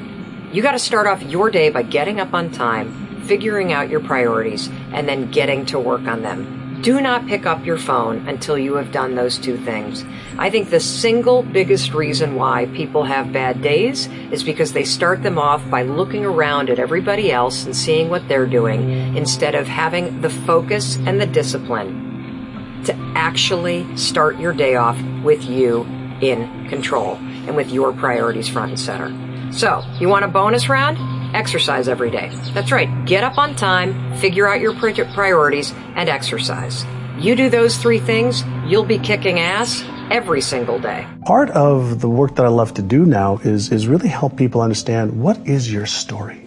You 0.53 0.61
got 0.61 0.71
to 0.71 0.79
start 0.79 1.07
off 1.07 1.21
your 1.21 1.51
day 1.51 1.69
by 1.69 1.81
getting 1.81 2.21
up 2.21 2.33
on 2.33 2.51
time, 2.51 3.21
figuring 3.23 3.73
out 3.73 3.89
your 3.89 3.99
priorities, 3.99 4.69
and 4.93 5.05
then 5.05 5.29
getting 5.29 5.65
to 5.65 5.77
work 5.77 6.07
on 6.07 6.21
them. 6.21 6.81
Do 6.81 7.01
not 7.01 7.27
pick 7.27 7.45
up 7.45 7.65
your 7.65 7.77
phone 7.77 8.29
until 8.29 8.57
you 8.57 8.75
have 8.75 8.93
done 8.93 9.15
those 9.15 9.37
two 9.37 9.57
things. 9.57 10.05
I 10.37 10.49
think 10.49 10.69
the 10.69 10.79
single 10.79 11.43
biggest 11.43 11.93
reason 11.93 12.35
why 12.35 12.67
people 12.67 13.03
have 13.03 13.33
bad 13.33 13.61
days 13.61 14.07
is 14.31 14.41
because 14.41 14.71
they 14.71 14.85
start 14.85 15.21
them 15.21 15.37
off 15.37 15.69
by 15.69 15.83
looking 15.83 16.23
around 16.23 16.69
at 16.69 16.79
everybody 16.79 17.29
else 17.29 17.65
and 17.65 17.75
seeing 17.75 18.07
what 18.07 18.29
they're 18.29 18.45
doing 18.45 19.17
instead 19.17 19.53
of 19.53 19.67
having 19.67 20.21
the 20.21 20.29
focus 20.29 20.95
and 21.05 21.19
the 21.19 21.27
discipline 21.27 22.81
to 22.85 22.95
actually 23.15 23.97
start 23.97 24.39
your 24.39 24.53
day 24.53 24.75
off 24.75 24.97
with 25.25 25.43
you 25.43 25.85
in 26.29 26.69
control 26.69 27.15
and 27.15 27.55
with 27.55 27.71
your 27.71 27.93
priorities 27.93 28.47
front 28.47 28.71
and 28.71 28.79
center. 28.79 29.51
So, 29.51 29.83
you 29.99 30.09
want 30.09 30.25
a 30.25 30.27
bonus 30.27 30.69
round? 30.69 30.97
Exercise 31.35 31.87
every 31.87 32.11
day. 32.11 32.29
That's 32.53 32.71
right. 32.71 33.05
Get 33.05 33.23
up 33.23 33.37
on 33.37 33.55
time, 33.55 34.17
figure 34.17 34.47
out 34.47 34.61
your 34.61 34.73
priorities, 34.73 35.71
and 35.95 36.09
exercise. 36.09 36.85
You 37.17 37.35
do 37.35 37.49
those 37.49 37.77
three 37.77 37.99
things, 37.99 38.43
you'll 38.65 38.85
be 38.85 38.99
kicking 38.99 39.39
ass 39.39 39.83
every 40.09 40.41
single 40.41 40.79
day. 40.79 41.07
Part 41.25 41.49
of 41.51 42.01
the 42.01 42.09
work 42.09 42.35
that 42.35 42.45
I 42.45 42.49
love 42.49 42.73
to 42.75 42.81
do 42.81 43.05
now 43.05 43.37
is, 43.43 43.71
is 43.71 43.87
really 43.87 44.09
help 44.09 44.37
people 44.37 44.61
understand 44.61 45.21
what 45.21 45.37
is 45.47 45.71
your 45.71 45.85
story? 45.85 46.42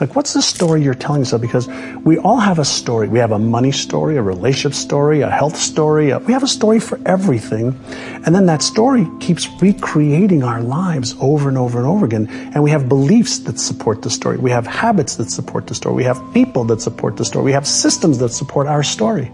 Like, 0.00 0.16
what's 0.16 0.32
the 0.32 0.40
story 0.40 0.82
you're 0.82 0.94
telling 0.94 1.20
yourself? 1.20 1.42
Because 1.42 1.68
we 2.04 2.16
all 2.16 2.38
have 2.38 2.58
a 2.58 2.64
story. 2.64 3.06
We 3.06 3.18
have 3.18 3.32
a 3.32 3.38
money 3.38 3.70
story, 3.70 4.16
a 4.16 4.22
relationship 4.22 4.74
story, 4.74 5.20
a 5.20 5.28
health 5.28 5.56
story. 5.56 6.08
A, 6.08 6.18
we 6.18 6.32
have 6.32 6.42
a 6.42 6.48
story 6.48 6.80
for 6.80 6.98
everything. 7.04 7.78
And 8.24 8.34
then 8.34 8.46
that 8.46 8.62
story 8.62 9.06
keeps 9.20 9.46
recreating 9.60 10.42
our 10.42 10.62
lives 10.62 11.14
over 11.20 11.50
and 11.50 11.58
over 11.58 11.76
and 11.76 11.86
over 11.86 12.06
again. 12.06 12.28
And 12.54 12.62
we 12.62 12.70
have 12.70 12.88
beliefs 12.88 13.40
that 13.40 13.60
support 13.60 14.00
the 14.00 14.08
story. 14.08 14.38
We 14.38 14.50
have 14.50 14.66
habits 14.66 15.16
that 15.16 15.30
support 15.30 15.66
the 15.66 15.74
story. 15.74 15.96
We 15.96 16.04
have 16.04 16.18
people 16.32 16.64
that 16.64 16.80
support 16.80 17.18
the 17.18 17.26
story. 17.26 17.44
We 17.44 17.52
have 17.52 17.66
systems 17.66 18.18
that 18.20 18.30
support 18.30 18.68
our 18.68 18.82
story. 18.82 19.30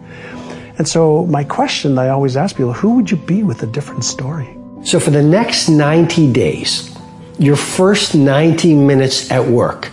And 0.78 0.88
so 0.88 1.26
my 1.26 1.44
question 1.44 1.96
I 1.96 2.08
always 2.08 2.36
ask 2.36 2.56
people, 2.56 2.72
who 2.72 2.96
would 2.96 3.08
you 3.08 3.16
be 3.16 3.44
with 3.44 3.62
a 3.62 3.66
different 3.66 4.04
story? 4.04 4.58
So 4.82 4.98
for 4.98 5.10
the 5.10 5.22
next 5.22 5.68
90 5.68 6.32
days, 6.32 6.92
your 7.38 7.56
first 7.56 8.16
90 8.16 8.74
minutes 8.74 9.30
at 9.30 9.46
work, 9.46 9.90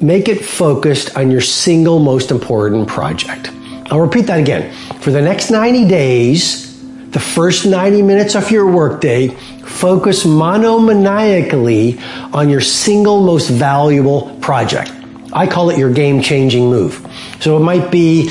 make 0.00 0.28
it 0.28 0.44
focused 0.44 1.16
on 1.16 1.30
your 1.30 1.40
single 1.40 1.98
most 1.98 2.30
important 2.30 2.88
project. 2.88 3.50
I'll 3.86 4.00
repeat 4.00 4.26
that 4.26 4.40
again. 4.40 4.72
For 5.00 5.10
the 5.10 5.22
next 5.22 5.50
90 5.50 5.88
days, 5.88 6.66
the 7.10 7.20
first 7.20 7.64
90 7.66 8.02
minutes 8.02 8.34
of 8.34 8.50
your 8.50 8.70
workday, 8.70 9.28
focus 9.28 10.24
monomaniacally 10.24 12.00
on 12.34 12.48
your 12.48 12.60
single 12.60 13.22
most 13.22 13.48
valuable 13.48 14.36
project. 14.40 14.92
I 15.32 15.46
call 15.46 15.70
it 15.70 15.78
your 15.78 15.92
game 15.92 16.20
changing 16.20 16.68
move. 16.68 17.06
So 17.40 17.56
it 17.56 17.60
might 17.60 17.90
be 17.90 18.30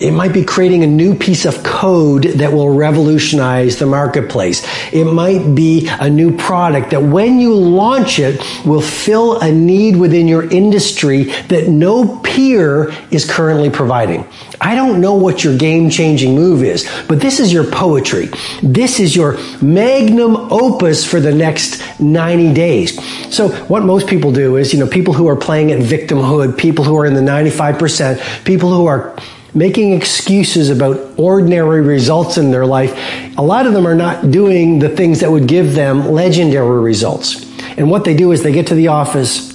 it 0.00 0.12
might 0.12 0.32
be 0.32 0.42
creating 0.42 0.82
a 0.82 0.86
new 0.86 1.14
piece 1.14 1.44
of 1.44 1.62
code 1.62 2.24
that 2.24 2.52
will 2.52 2.70
revolutionize 2.70 3.78
the 3.78 3.84
marketplace. 3.84 4.66
It 4.92 5.04
might 5.04 5.54
be 5.54 5.88
a 5.88 6.08
new 6.08 6.36
product 6.36 6.90
that 6.90 7.02
when 7.02 7.38
you 7.38 7.54
launch 7.54 8.18
it 8.18 8.40
will 8.64 8.80
fill 8.80 9.38
a 9.40 9.52
need 9.52 9.96
within 9.96 10.26
your 10.26 10.50
industry 10.50 11.24
that 11.48 11.68
no 11.68 12.18
peer 12.20 12.90
is 13.10 13.30
currently 13.30 13.68
providing. 13.68 14.26
I 14.58 14.74
don't 14.74 15.02
know 15.02 15.14
what 15.14 15.44
your 15.44 15.56
game 15.56 15.90
changing 15.90 16.34
move 16.34 16.62
is, 16.62 16.88
but 17.06 17.20
this 17.20 17.38
is 17.38 17.52
your 17.52 17.64
poetry. 17.64 18.30
This 18.62 19.00
is 19.00 19.14
your 19.14 19.36
magnum 19.60 20.34
opus 20.50 21.04
for 21.04 21.20
the 21.20 21.34
next 21.34 22.00
90 22.00 22.54
days. 22.54 23.34
So 23.34 23.48
what 23.66 23.84
most 23.84 24.06
people 24.06 24.32
do 24.32 24.56
is, 24.56 24.72
you 24.72 24.80
know, 24.80 24.86
people 24.86 25.12
who 25.12 25.28
are 25.28 25.36
playing 25.36 25.72
at 25.72 25.80
victimhood, 25.80 26.56
people 26.56 26.84
who 26.84 26.96
are 26.96 27.04
in 27.04 27.12
the 27.12 27.20
95%, 27.20 28.44
people 28.44 28.74
who 28.74 28.86
are 28.86 29.14
making 29.54 29.92
excuses 29.92 30.70
about 30.70 31.18
ordinary 31.18 31.80
results 31.80 32.38
in 32.38 32.50
their 32.50 32.66
life, 32.66 32.92
a 33.36 33.42
lot 33.42 33.66
of 33.66 33.72
them 33.72 33.86
are 33.86 33.94
not 33.94 34.30
doing 34.30 34.78
the 34.78 34.88
things 34.88 35.20
that 35.20 35.30
would 35.30 35.46
give 35.46 35.74
them 35.74 36.10
legendary 36.12 36.80
results. 36.80 37.46
And 37.76 37.90
what 37.90 38.04
they 38.04 38.14
do 38.14 38.32
is 38.32 38.42
they 38.42 38.52
get 38.52 38.68
to 38.68 38.74
the 38.74 38.88
office 38.88 39.50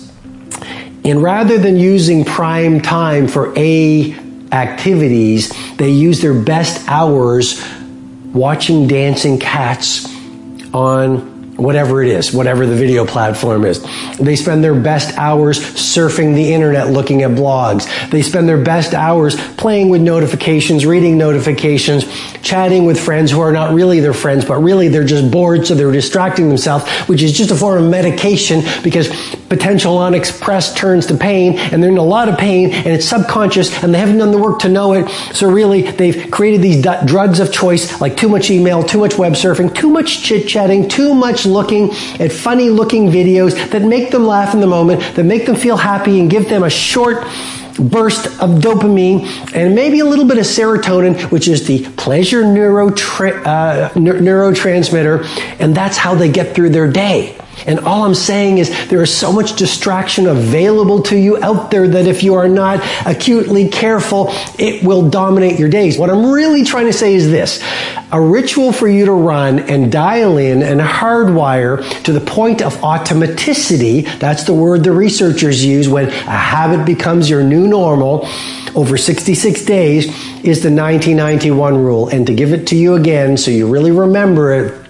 and 1.06 1.22
rather 1.22 1.60
than 1.60 1.78
using 1.78 2.26
prime 2.26 2.82
time 2.82 3.28
for 3.28 3.54
A 3.56 4.16
activities, 4.52 5.54
they 5.78 5.92
use 5.92 6.20
their 6.20 6.34
best 6.34 6.84
hours 6.90 7.64
watching 8.34 8.88
dancing 8.88 9.38
cats 9.38 10.08
on 10.74 11.35
whatever 11.58 12.04
it 12.04 12.10
is, 12.10 12.34
whatever 12.34 12.66
the 12.66 12.76
video 12.76 13.06
platform 13.06 13.66
is. 13.66 13.86
They 14.18 14.36
spend 14.36 14.64
their 14.64 14.76
best 14.76 15.18
hours 15.18 15.60
surfing 15.60 16.36
the 16.36 16.54
internet 16.54 16.90
looking 16.90 17.24
at 17.24 17.32
blogs. 17.32 17.88
They 18.10 18.22
spend 18.22 18.48
their 18.48 18.62
best 18.62 18.94
hours 18.94 19.36
playing 19.56 19.90
with 19.90 20.02
notifications, 20.02 20.86
reading 20.86 21.18
notifications, 21.18 22.06
chatting 22.42 22.86
with 22.86 23.00
friends 23.00 23.32
who 23.32 23.40
are 23.42 23.52
not 23.52 23.74
really 23.74 24.00
their 24.00 24.14
friends, 24.14 24.46
but 24.46 24.58
really 24.58 24.88
they're 24.90 25.06
just 25.06 25.32
bored, 25.32 25.66
so 25.66 25.76
they're 25.76 25.92
distracting 25.92 26.50
themselves, 26.50 26.90
which 27.08 27.22
is 27.22 27.32
just 27.32 27.52
a 27.52 27.56
form 27.56 27.84
of 27.84 27.90
medication 27.90 28.62
because 28.84 29.10
potential 29.50 30.00
unexpressed 30.00 30.78
turns 30.78 31.06
to 31.08 31.16
pain 31.16 31.58
and 31.58 31.82
they're 31.82 31.92
in 31.92 31.98
a 31.98 32.04
lot 32.04 32.30
of 32.30 32.38
pain 32.38 32.72
and 32.72 32.88
it's 32.88 33.06
subconscious 33.06 33.84
and 33.84 33.94
they 33.94 34.00
haven't 34.00 34.18
done 34.18 34.32
the 34.32 34.38
work 34.38 34.60
to 34.60 34.70
know 34.70 34.94
it. 34.94 35.10
So 35.34 35.50
really 35.50 35.84
they've 35.84 36.30
created 36.32 36.62
these 36.62 36.84
drugs 37.06 37.40
of 37.40 37.52
choice 37.52 38.02
like 38.02 38.18
too 38.18 38.30
much 38.30 38.50
email, 38.50 38.84
too 38.84 39.00
much 39.00 39.18
web 39.18 39.34
surfing, 39.34 39.74
too 39.74 39.90
much 39.90 40.24
chit 40.24 40.48
chatting, 40.48 40.90
too 40.90 41.14
much 41.14 41.46
looking 41.46 41.92
at 42.20 42.32
funny 42.32 42.70
looking 42.70 43.08
videos 43.08 43.54
that 43.72 43.82
make 43.82 44.12
them 44.12 44.26
laugh 44.26 44.54
in 44.54 44.62
the 44.62 44.68
moment, 44.68 45.02
that 45.16 45.24
make 45.24 45.46
them 45.46 45.56
feel 45.56 45.78
happy 45.78 46.20
and 46.20 46.30
give 46.30 46.50
them 46.50 46.64
a 46.64 46.70
short 46.70 47.26
burst 47.78 48.28
of 48.42 48.62
dopamine 48.62 49.26
and 49.54 49.76
maybe 49.76 50.00
a 50.00 50.06
little 50.06 50.26
bit 50.26 50.38
of 50.38 50.46
serotonin, 50.46 51.32
which 51.32 51.48
is 51.48 51.68
the 51.68 51.84
pleasure 51.98 52.44
neurotra- 52.44 53.46
uh, 53.46 53.90
neurotransmitter, 53.90 55.26
and 55.60 55.76
that's 55.76 55.98
how 55.98 56.16
they 56.16 56.32
get 56.32 56.56
through 56.56 56.70
their 56.70 56.90
day. 56.90 57.38
And 57.66 57.80
all 57.80 58.04
I'm 58.04 58.16
saying 58.16 58.58
is 58.60 58.70
there 58.88 59.02
is 59.02 59.16
so 59.16 59.32
much 59.32 59.56
distraction 59.56 60.28
available 60.28 61.02
to 61.04 61.18
you 61.18 61.42
out 61.44 61.72
there 61.72 61.88
that 61.88 62.08
if 62.08 62.24
you 62.24 62.36
are 62.36 62.48
not 62.48 62.82
acutely 63.06 63.70
careful, 63.70 64.28
it 64.60 64.84
will 64.84 65.10
dominate 65.10 65.60
your 65.60 65.70
days. 65.70 65.98
What 65.98 66.10
I'm 66.10 66.32
really 66.32 66.64
trying 66.64 66.86
to 66.86 66.94
say 66.94 67.16
is 67.16 67.30
this. 67.30 67.64
A 68.12 68.22
ritual 68.22 68.72
for 68.72 68.88
you 68.88 69.06
to 69.06 69.12
run 69.12 69.60
and 69.60 69.92
dial 69.92 70.38
in 70.38 70.62
and 70.62 70.80
hardwire 70.80 72.04
to 72.04 72.14
the 72.14 72.22
point 72.22 72.62
of 72.62 72.76
automaticity. 72.78 74.06
That's 74.20 74.44
the 74.44 74.54
word 74.54 74.84
the 74.84 74.92
researchers 74.92 75.66
use 75.66 75.90
when 75.90 76.08
a 76.08 76.12
habit 76.12 76.86
becomes 76.86 77.30
your 77.30 77.44
new 77.44 77.68
normal 77.68 78.28
over 78.76 78.98
66 78.98 79.64
days 79.64 80.06
is 80.44 80.62
the 80.62 80.70
1991 80.70 81.78
rule. 81.78 82.10
And 82.10 82.28
to 82.28 82.34
give 82.34 82.52
it 82.52 82.68
to 82.68 82.76
you 82.76 82.96
again 82.96 83.38
so 83.38 83.50
you 83.50 83.68
really 83.68 83.92
remember 83.92 84.54
it, 84.54 84.85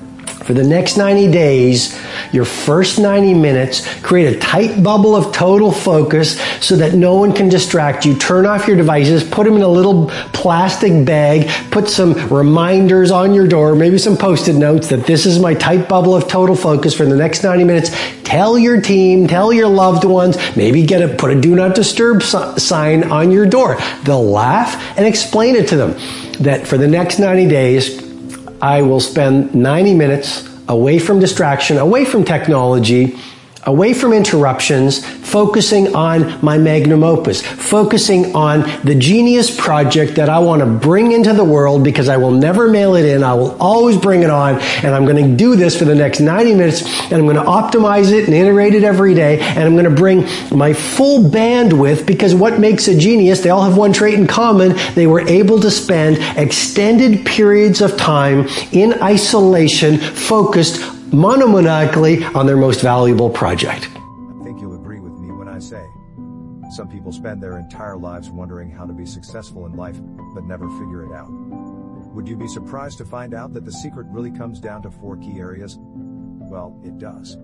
for 0.46 0.54
the 0.54 0.64
next 0.64 0.96
90 0.96 1.32
days, 1.32 2.00
your 2.32 2.46
first 2.46 3.00
90 3.00 3.34
minutes, 3.34 3.82
create 4.04 4.36
a 4.36 4.40
tight 4.40 4.84
bubble 4.84 5.16
of 5.16 5.34
total 5.34 5.72
focus 5.72 6.40
so 6.64 6.76
that 6.76 6.94
no 6.94 7.16
one 7.16 7.34
can 7.34 7.50
distract 7.50 8.06
you. 8.06 8.16
Turn 8.16 8.46
off 8.46 8.68
your 8.68 8.78
devices, 8.78 9.24
put 9.24 9.46
them 9.46 9.56
in 9.56 9.64
a 9.64 9.68
little 9.68 10.08
plastic 10.34 11.04
bag, 11.04 11.50
put 11.72 11.90
some 11.90 12.14
reminders 12.32 13.10
on 13.10 13.34
your 13.34 13.48
door, 13.48 13.74
maybe 13.74 13.98
some 13.98 14.16
post-it 14.16 14.54
notes 14.54 14.90
that 14.90 15.08
this 15.08 15.26
is 15.26 15.40
my 15.40 15.56
tight 15.56 15.90
bubble 15.90 16.16
of 16.16 16.28
total 16.28 16.56
focus 16.56 16.94
for 16.94 17.08
the 17.08 17.18
next 17.18 17.42
90 17.42 17.64
minutes. 17.64 17.90
Tell 18.24 18.56
your 18.56 18.80
team, 18.80 19.28
tell 19.28 19.52
your 19.52 19.68
loved 19.68 20.06
ones, 20.06 20.38
maybe 20.56 20.86
get 20.86 21.02
a, 21.02 21.16
put 21.16 21.32
a 21.32 21.42
do 21.42 21.56
not 21.56 21.74
disturb 21.74 22.22
sign 22.22 23.12
on 23.12 23.32
your 23.32 23.48
door. 23.48 23.78
They'll 24.04 24.30
laugh 24.30 24.96
and 24.96 25.08
explain 25.08 25.56
it 25.56 25.70
to 25.70 25.76
them 25.76 25.96
that 26.44 26.68
for 26.68 26.78
the 26.78 26.88
next 26.88 27.18
90 27.18 27.48
days, 27.48 28.05
I 28.62 28.82
will 28.82 29.00
spend 29.00 29.54
90 29.54 29.94
minutes 29.94 30.50
away 30.68 31.00
from 31.00 31.20
distraction, 31.20 31.78
away 31.78 32.06
from 32.06 32.24
technology, 32.24 33.18
away 33.66 33.94
from 33.94 34.14
interruptions, 34.14 35.04
focusing 35.06 35.96
on 35.96 36.44
my 36.44 36.58
magnum 36.58 37.04
opus, 37.04 37.42
focusing 37.42 38.36
on 38.36 38.62
the 38.84 38.96
genius 38.96 39.56
project 39.56 40.16
that 40.16 40.30
I 40.30 40.40
want 40.40 40.60
to 40.60 40.66
bring 40.66 41.12
into 41.12 41.34
the 41.34 41.44
world 41.44 41.84
because 41.84 42.08
I 42.08 42.18
will 42.18 42.32
never 42.32 42.70
mail 42.70 42.96
it 42.96 43.06
in. 43.06 43.24
I 43.24 43.34
will 43.34 43.58
always 43.60 43.98
bring 43.98 44.24
it 44.24 44.30
on 44.30 44.60
and 44.60 44.94
I'm 44.94 45.06
going 45.06 45.32
to 45.32 45.36
do 45.36 45.56
this 45.56 45.78
for 45.78 45.86
the 45.86 45.96
next 45.96 46.20
90 46.20 46.54
minutes 46.54 46.84
and 46.84 47.14
I'm 47.14 47.26
going 47.26 47.38
to 47.38 47.44
optimize 47.44 48.12
it 48.12 48.26
and 48.26 48.34
iterate 48.34 48.76
it 48.76 48.84
every 48.84 49.16
day 49.16 49.40
and 49.40 49.64
I'm 49.64 49.74
going 49.74 49.86
to 49.86 49.90
bring 49.90 50.28
my 50.56 50.74
full 50.74 51.30
bandwidth 51.30 52.06
because 52.06 52.36
what 52.36 52.60
makes 52.60 52.88
a 52.88 52.98
genius, 52.98 53.42
they 53.42 53.50
all 53.50 53.64
have 53.64 53.78
one 53.78 53.94
trait 53.94 54.14
in 54.14 54.28
common. 54.28 54.76
They 54.94 55.08
were 55.08 55.22
able 55.22 55.60
to 55.62 55.72
spend 55.72 56.18
extended 56.38 57.26
periods 57.26 57.82
of 57.82 57.98
time 57.98 58.48
in 58.72 59.02
isolation, 59.02 59.98
focused 59.98 60.95
monomaniacally 61.16 62.34
on 62.36 62.46
their 62.46 62.58
most 62.58 62.82
valuable 62.82 63.30
project. 63.30 63.90
I 63.96 64.44
think 64.44 64.60
you'll 64.60 64.76
agree 64.76 65.00
with 65.00 65.14
me 65.14 65.32
when 65.32 65.48
I 65.48 65.60
say 65.60 65.86
some 66.72 66.88
people 66.88 67.12
spend 67.12 67.42
their 67.42 67.58
entire 67.58 67.96
lives 67.96 68.30
wondering 68.30 68.70
how 68.70 68.86
to 68.86 68.94
be 68.94 69.06
successful 69.06 69.66
in 69.66 69.74
life, 69.74 69.98
but 70.34 70.44
never 70.44 70.68
figure 70.80 71.04
it 71.04 71.14
out. 71.14 71.30
Would 72.14 72.28
you 72.28 72.36
be 72.36 72.48
surprised 72.48 72.98
to 73.00 73.06
find 73.06 73.34
out 73.34 73.54
that 73.54 73.66
the 73.66 73.72
secret 73.72 74.08
really 74.10 74.32
comes 74.32 74.60
down 74.60 74.82
to 74.84 74.92
four 74.92 75.18
key 75.18 75.38
areas? 75.38 75.78
Well, 75.80 76.80
it 76.84 76.98
does. 76.98 77.38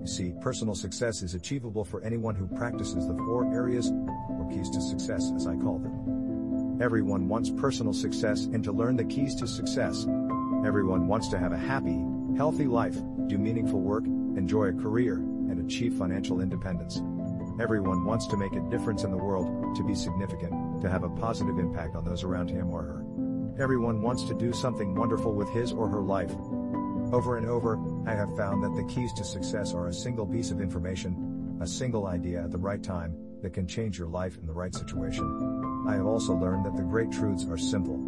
You 0.00 0.06
see, 0.06 0.34
personal 0.40 0.74
success 0.74 1.22
is 1.22 1.34
achievable 1.34 1.84
for 1.84 2.02
anyone 2.04 2.34
who 2.34 2.46
practices 2.46 3.08
the 3.08 3.14
four 3.14 3.52
areas, 3.52 3.90
or 3.90 4.48
keys 4.50 4.70
to 4.70 4.80
success 4.80 5.32
as 5.34 5.46
I 5.46 5.56
call 5.56 5.78
them. 5.78 6.80
Everyone 6.82 7.28
wants 7.28 7.50
personal 7.50 7.92
success 7.92 8.44
and 8.44 8.62
to 8.64 8.72
learn 8.72 8.96
the 8.96 9.04
keys 9.04 9.34
to 9.36 9.46
success. 9.46 10.06
Everyone 10.66 11.06
wants 11.06 11.28
to 11.28 11.38
have 11.38 11.52
a 11.52 11.58
happy, 11.58 12.04
healthy 12.36 12.66
life, 12.66 12.96
do 13.28 13.38
meaningful 13.38 13.80
work, 13.80 14.04
enjoy 14.04 14.66
a 14.66 14.72
career, 14.72 15.14
and 15.14 15.58
achieve 15.58 15.94
financial 15.94 16.40
independence. 16.40 17.02
Everyone 17.60 18.04
wants 18.04 18.26
to 18.28 18.36
make 18.36 18.52
a 18.52 18.70
difference 18.70 19.04
in 19.04 19.12
the 19.12 19.16
world, 19.16 19.76
to 19.76 19.84
be 19.84 19.94
significant, 19.94 20.82
to 20.82 20.90
have 20.90 21.04
a 21.04 21.10
positive 21.10 21.58
impact 21.58 21.94
on 21.94 22.04
those 22.04 22.24
around 22.24 22.50
him 22.50 22.70
or 22.70 22.82
her. 22.82 23.62
Everyone 23.62 24.02
wants 24.02 24.24
to 24.24 24.34
do 24.34 24.52
something 24.52 24.96
wonderful 24.96 25.32
with 25.32 25.48
his 25.50 25.72
or 25.72 25.88
her 25.88 26.00
life. 26.00 26.32
Over 27.12 27.36
and 27.36 27.46
over, 27.46 27.78
I 28.06 28.14
have 28.14 28.36
found 28.36 28.64
that 28.64 28.74
the 28.74 28.92
keys 28.92 29.12
to 29.12 29.24
success 29.24 29.72
are 29.72 29.86
a 29.86 29.94
single 29.94 30.26
piece 30.26 30.50
of 30.50 30.60
information, 30.60 31.58
a 31.60 31.66
single 31.66 32.08
idea 32.08 32.42
at 32.42 32.50
the 32.50 32.58
right 32.58 32.82
time, 32.82 33.16
that 33.42 33.52
can 33.52 33.68
change 33.68 33.98
your 33.98 34.08
life 34.08 34.36
in 34.38 34.46
the 34.46 34.52
right 34.52 34.74
situation. 34.74 35.84
I 35.86 35.94
have 35.94 36.06
also 36.06 36.32
learned 36.32 36.64
that 36.64 36.76
the 36.76 36.82
great 36.82 37.12
truths 37.12 37.46
are 37.48 37.58
simple, 37.58 37.98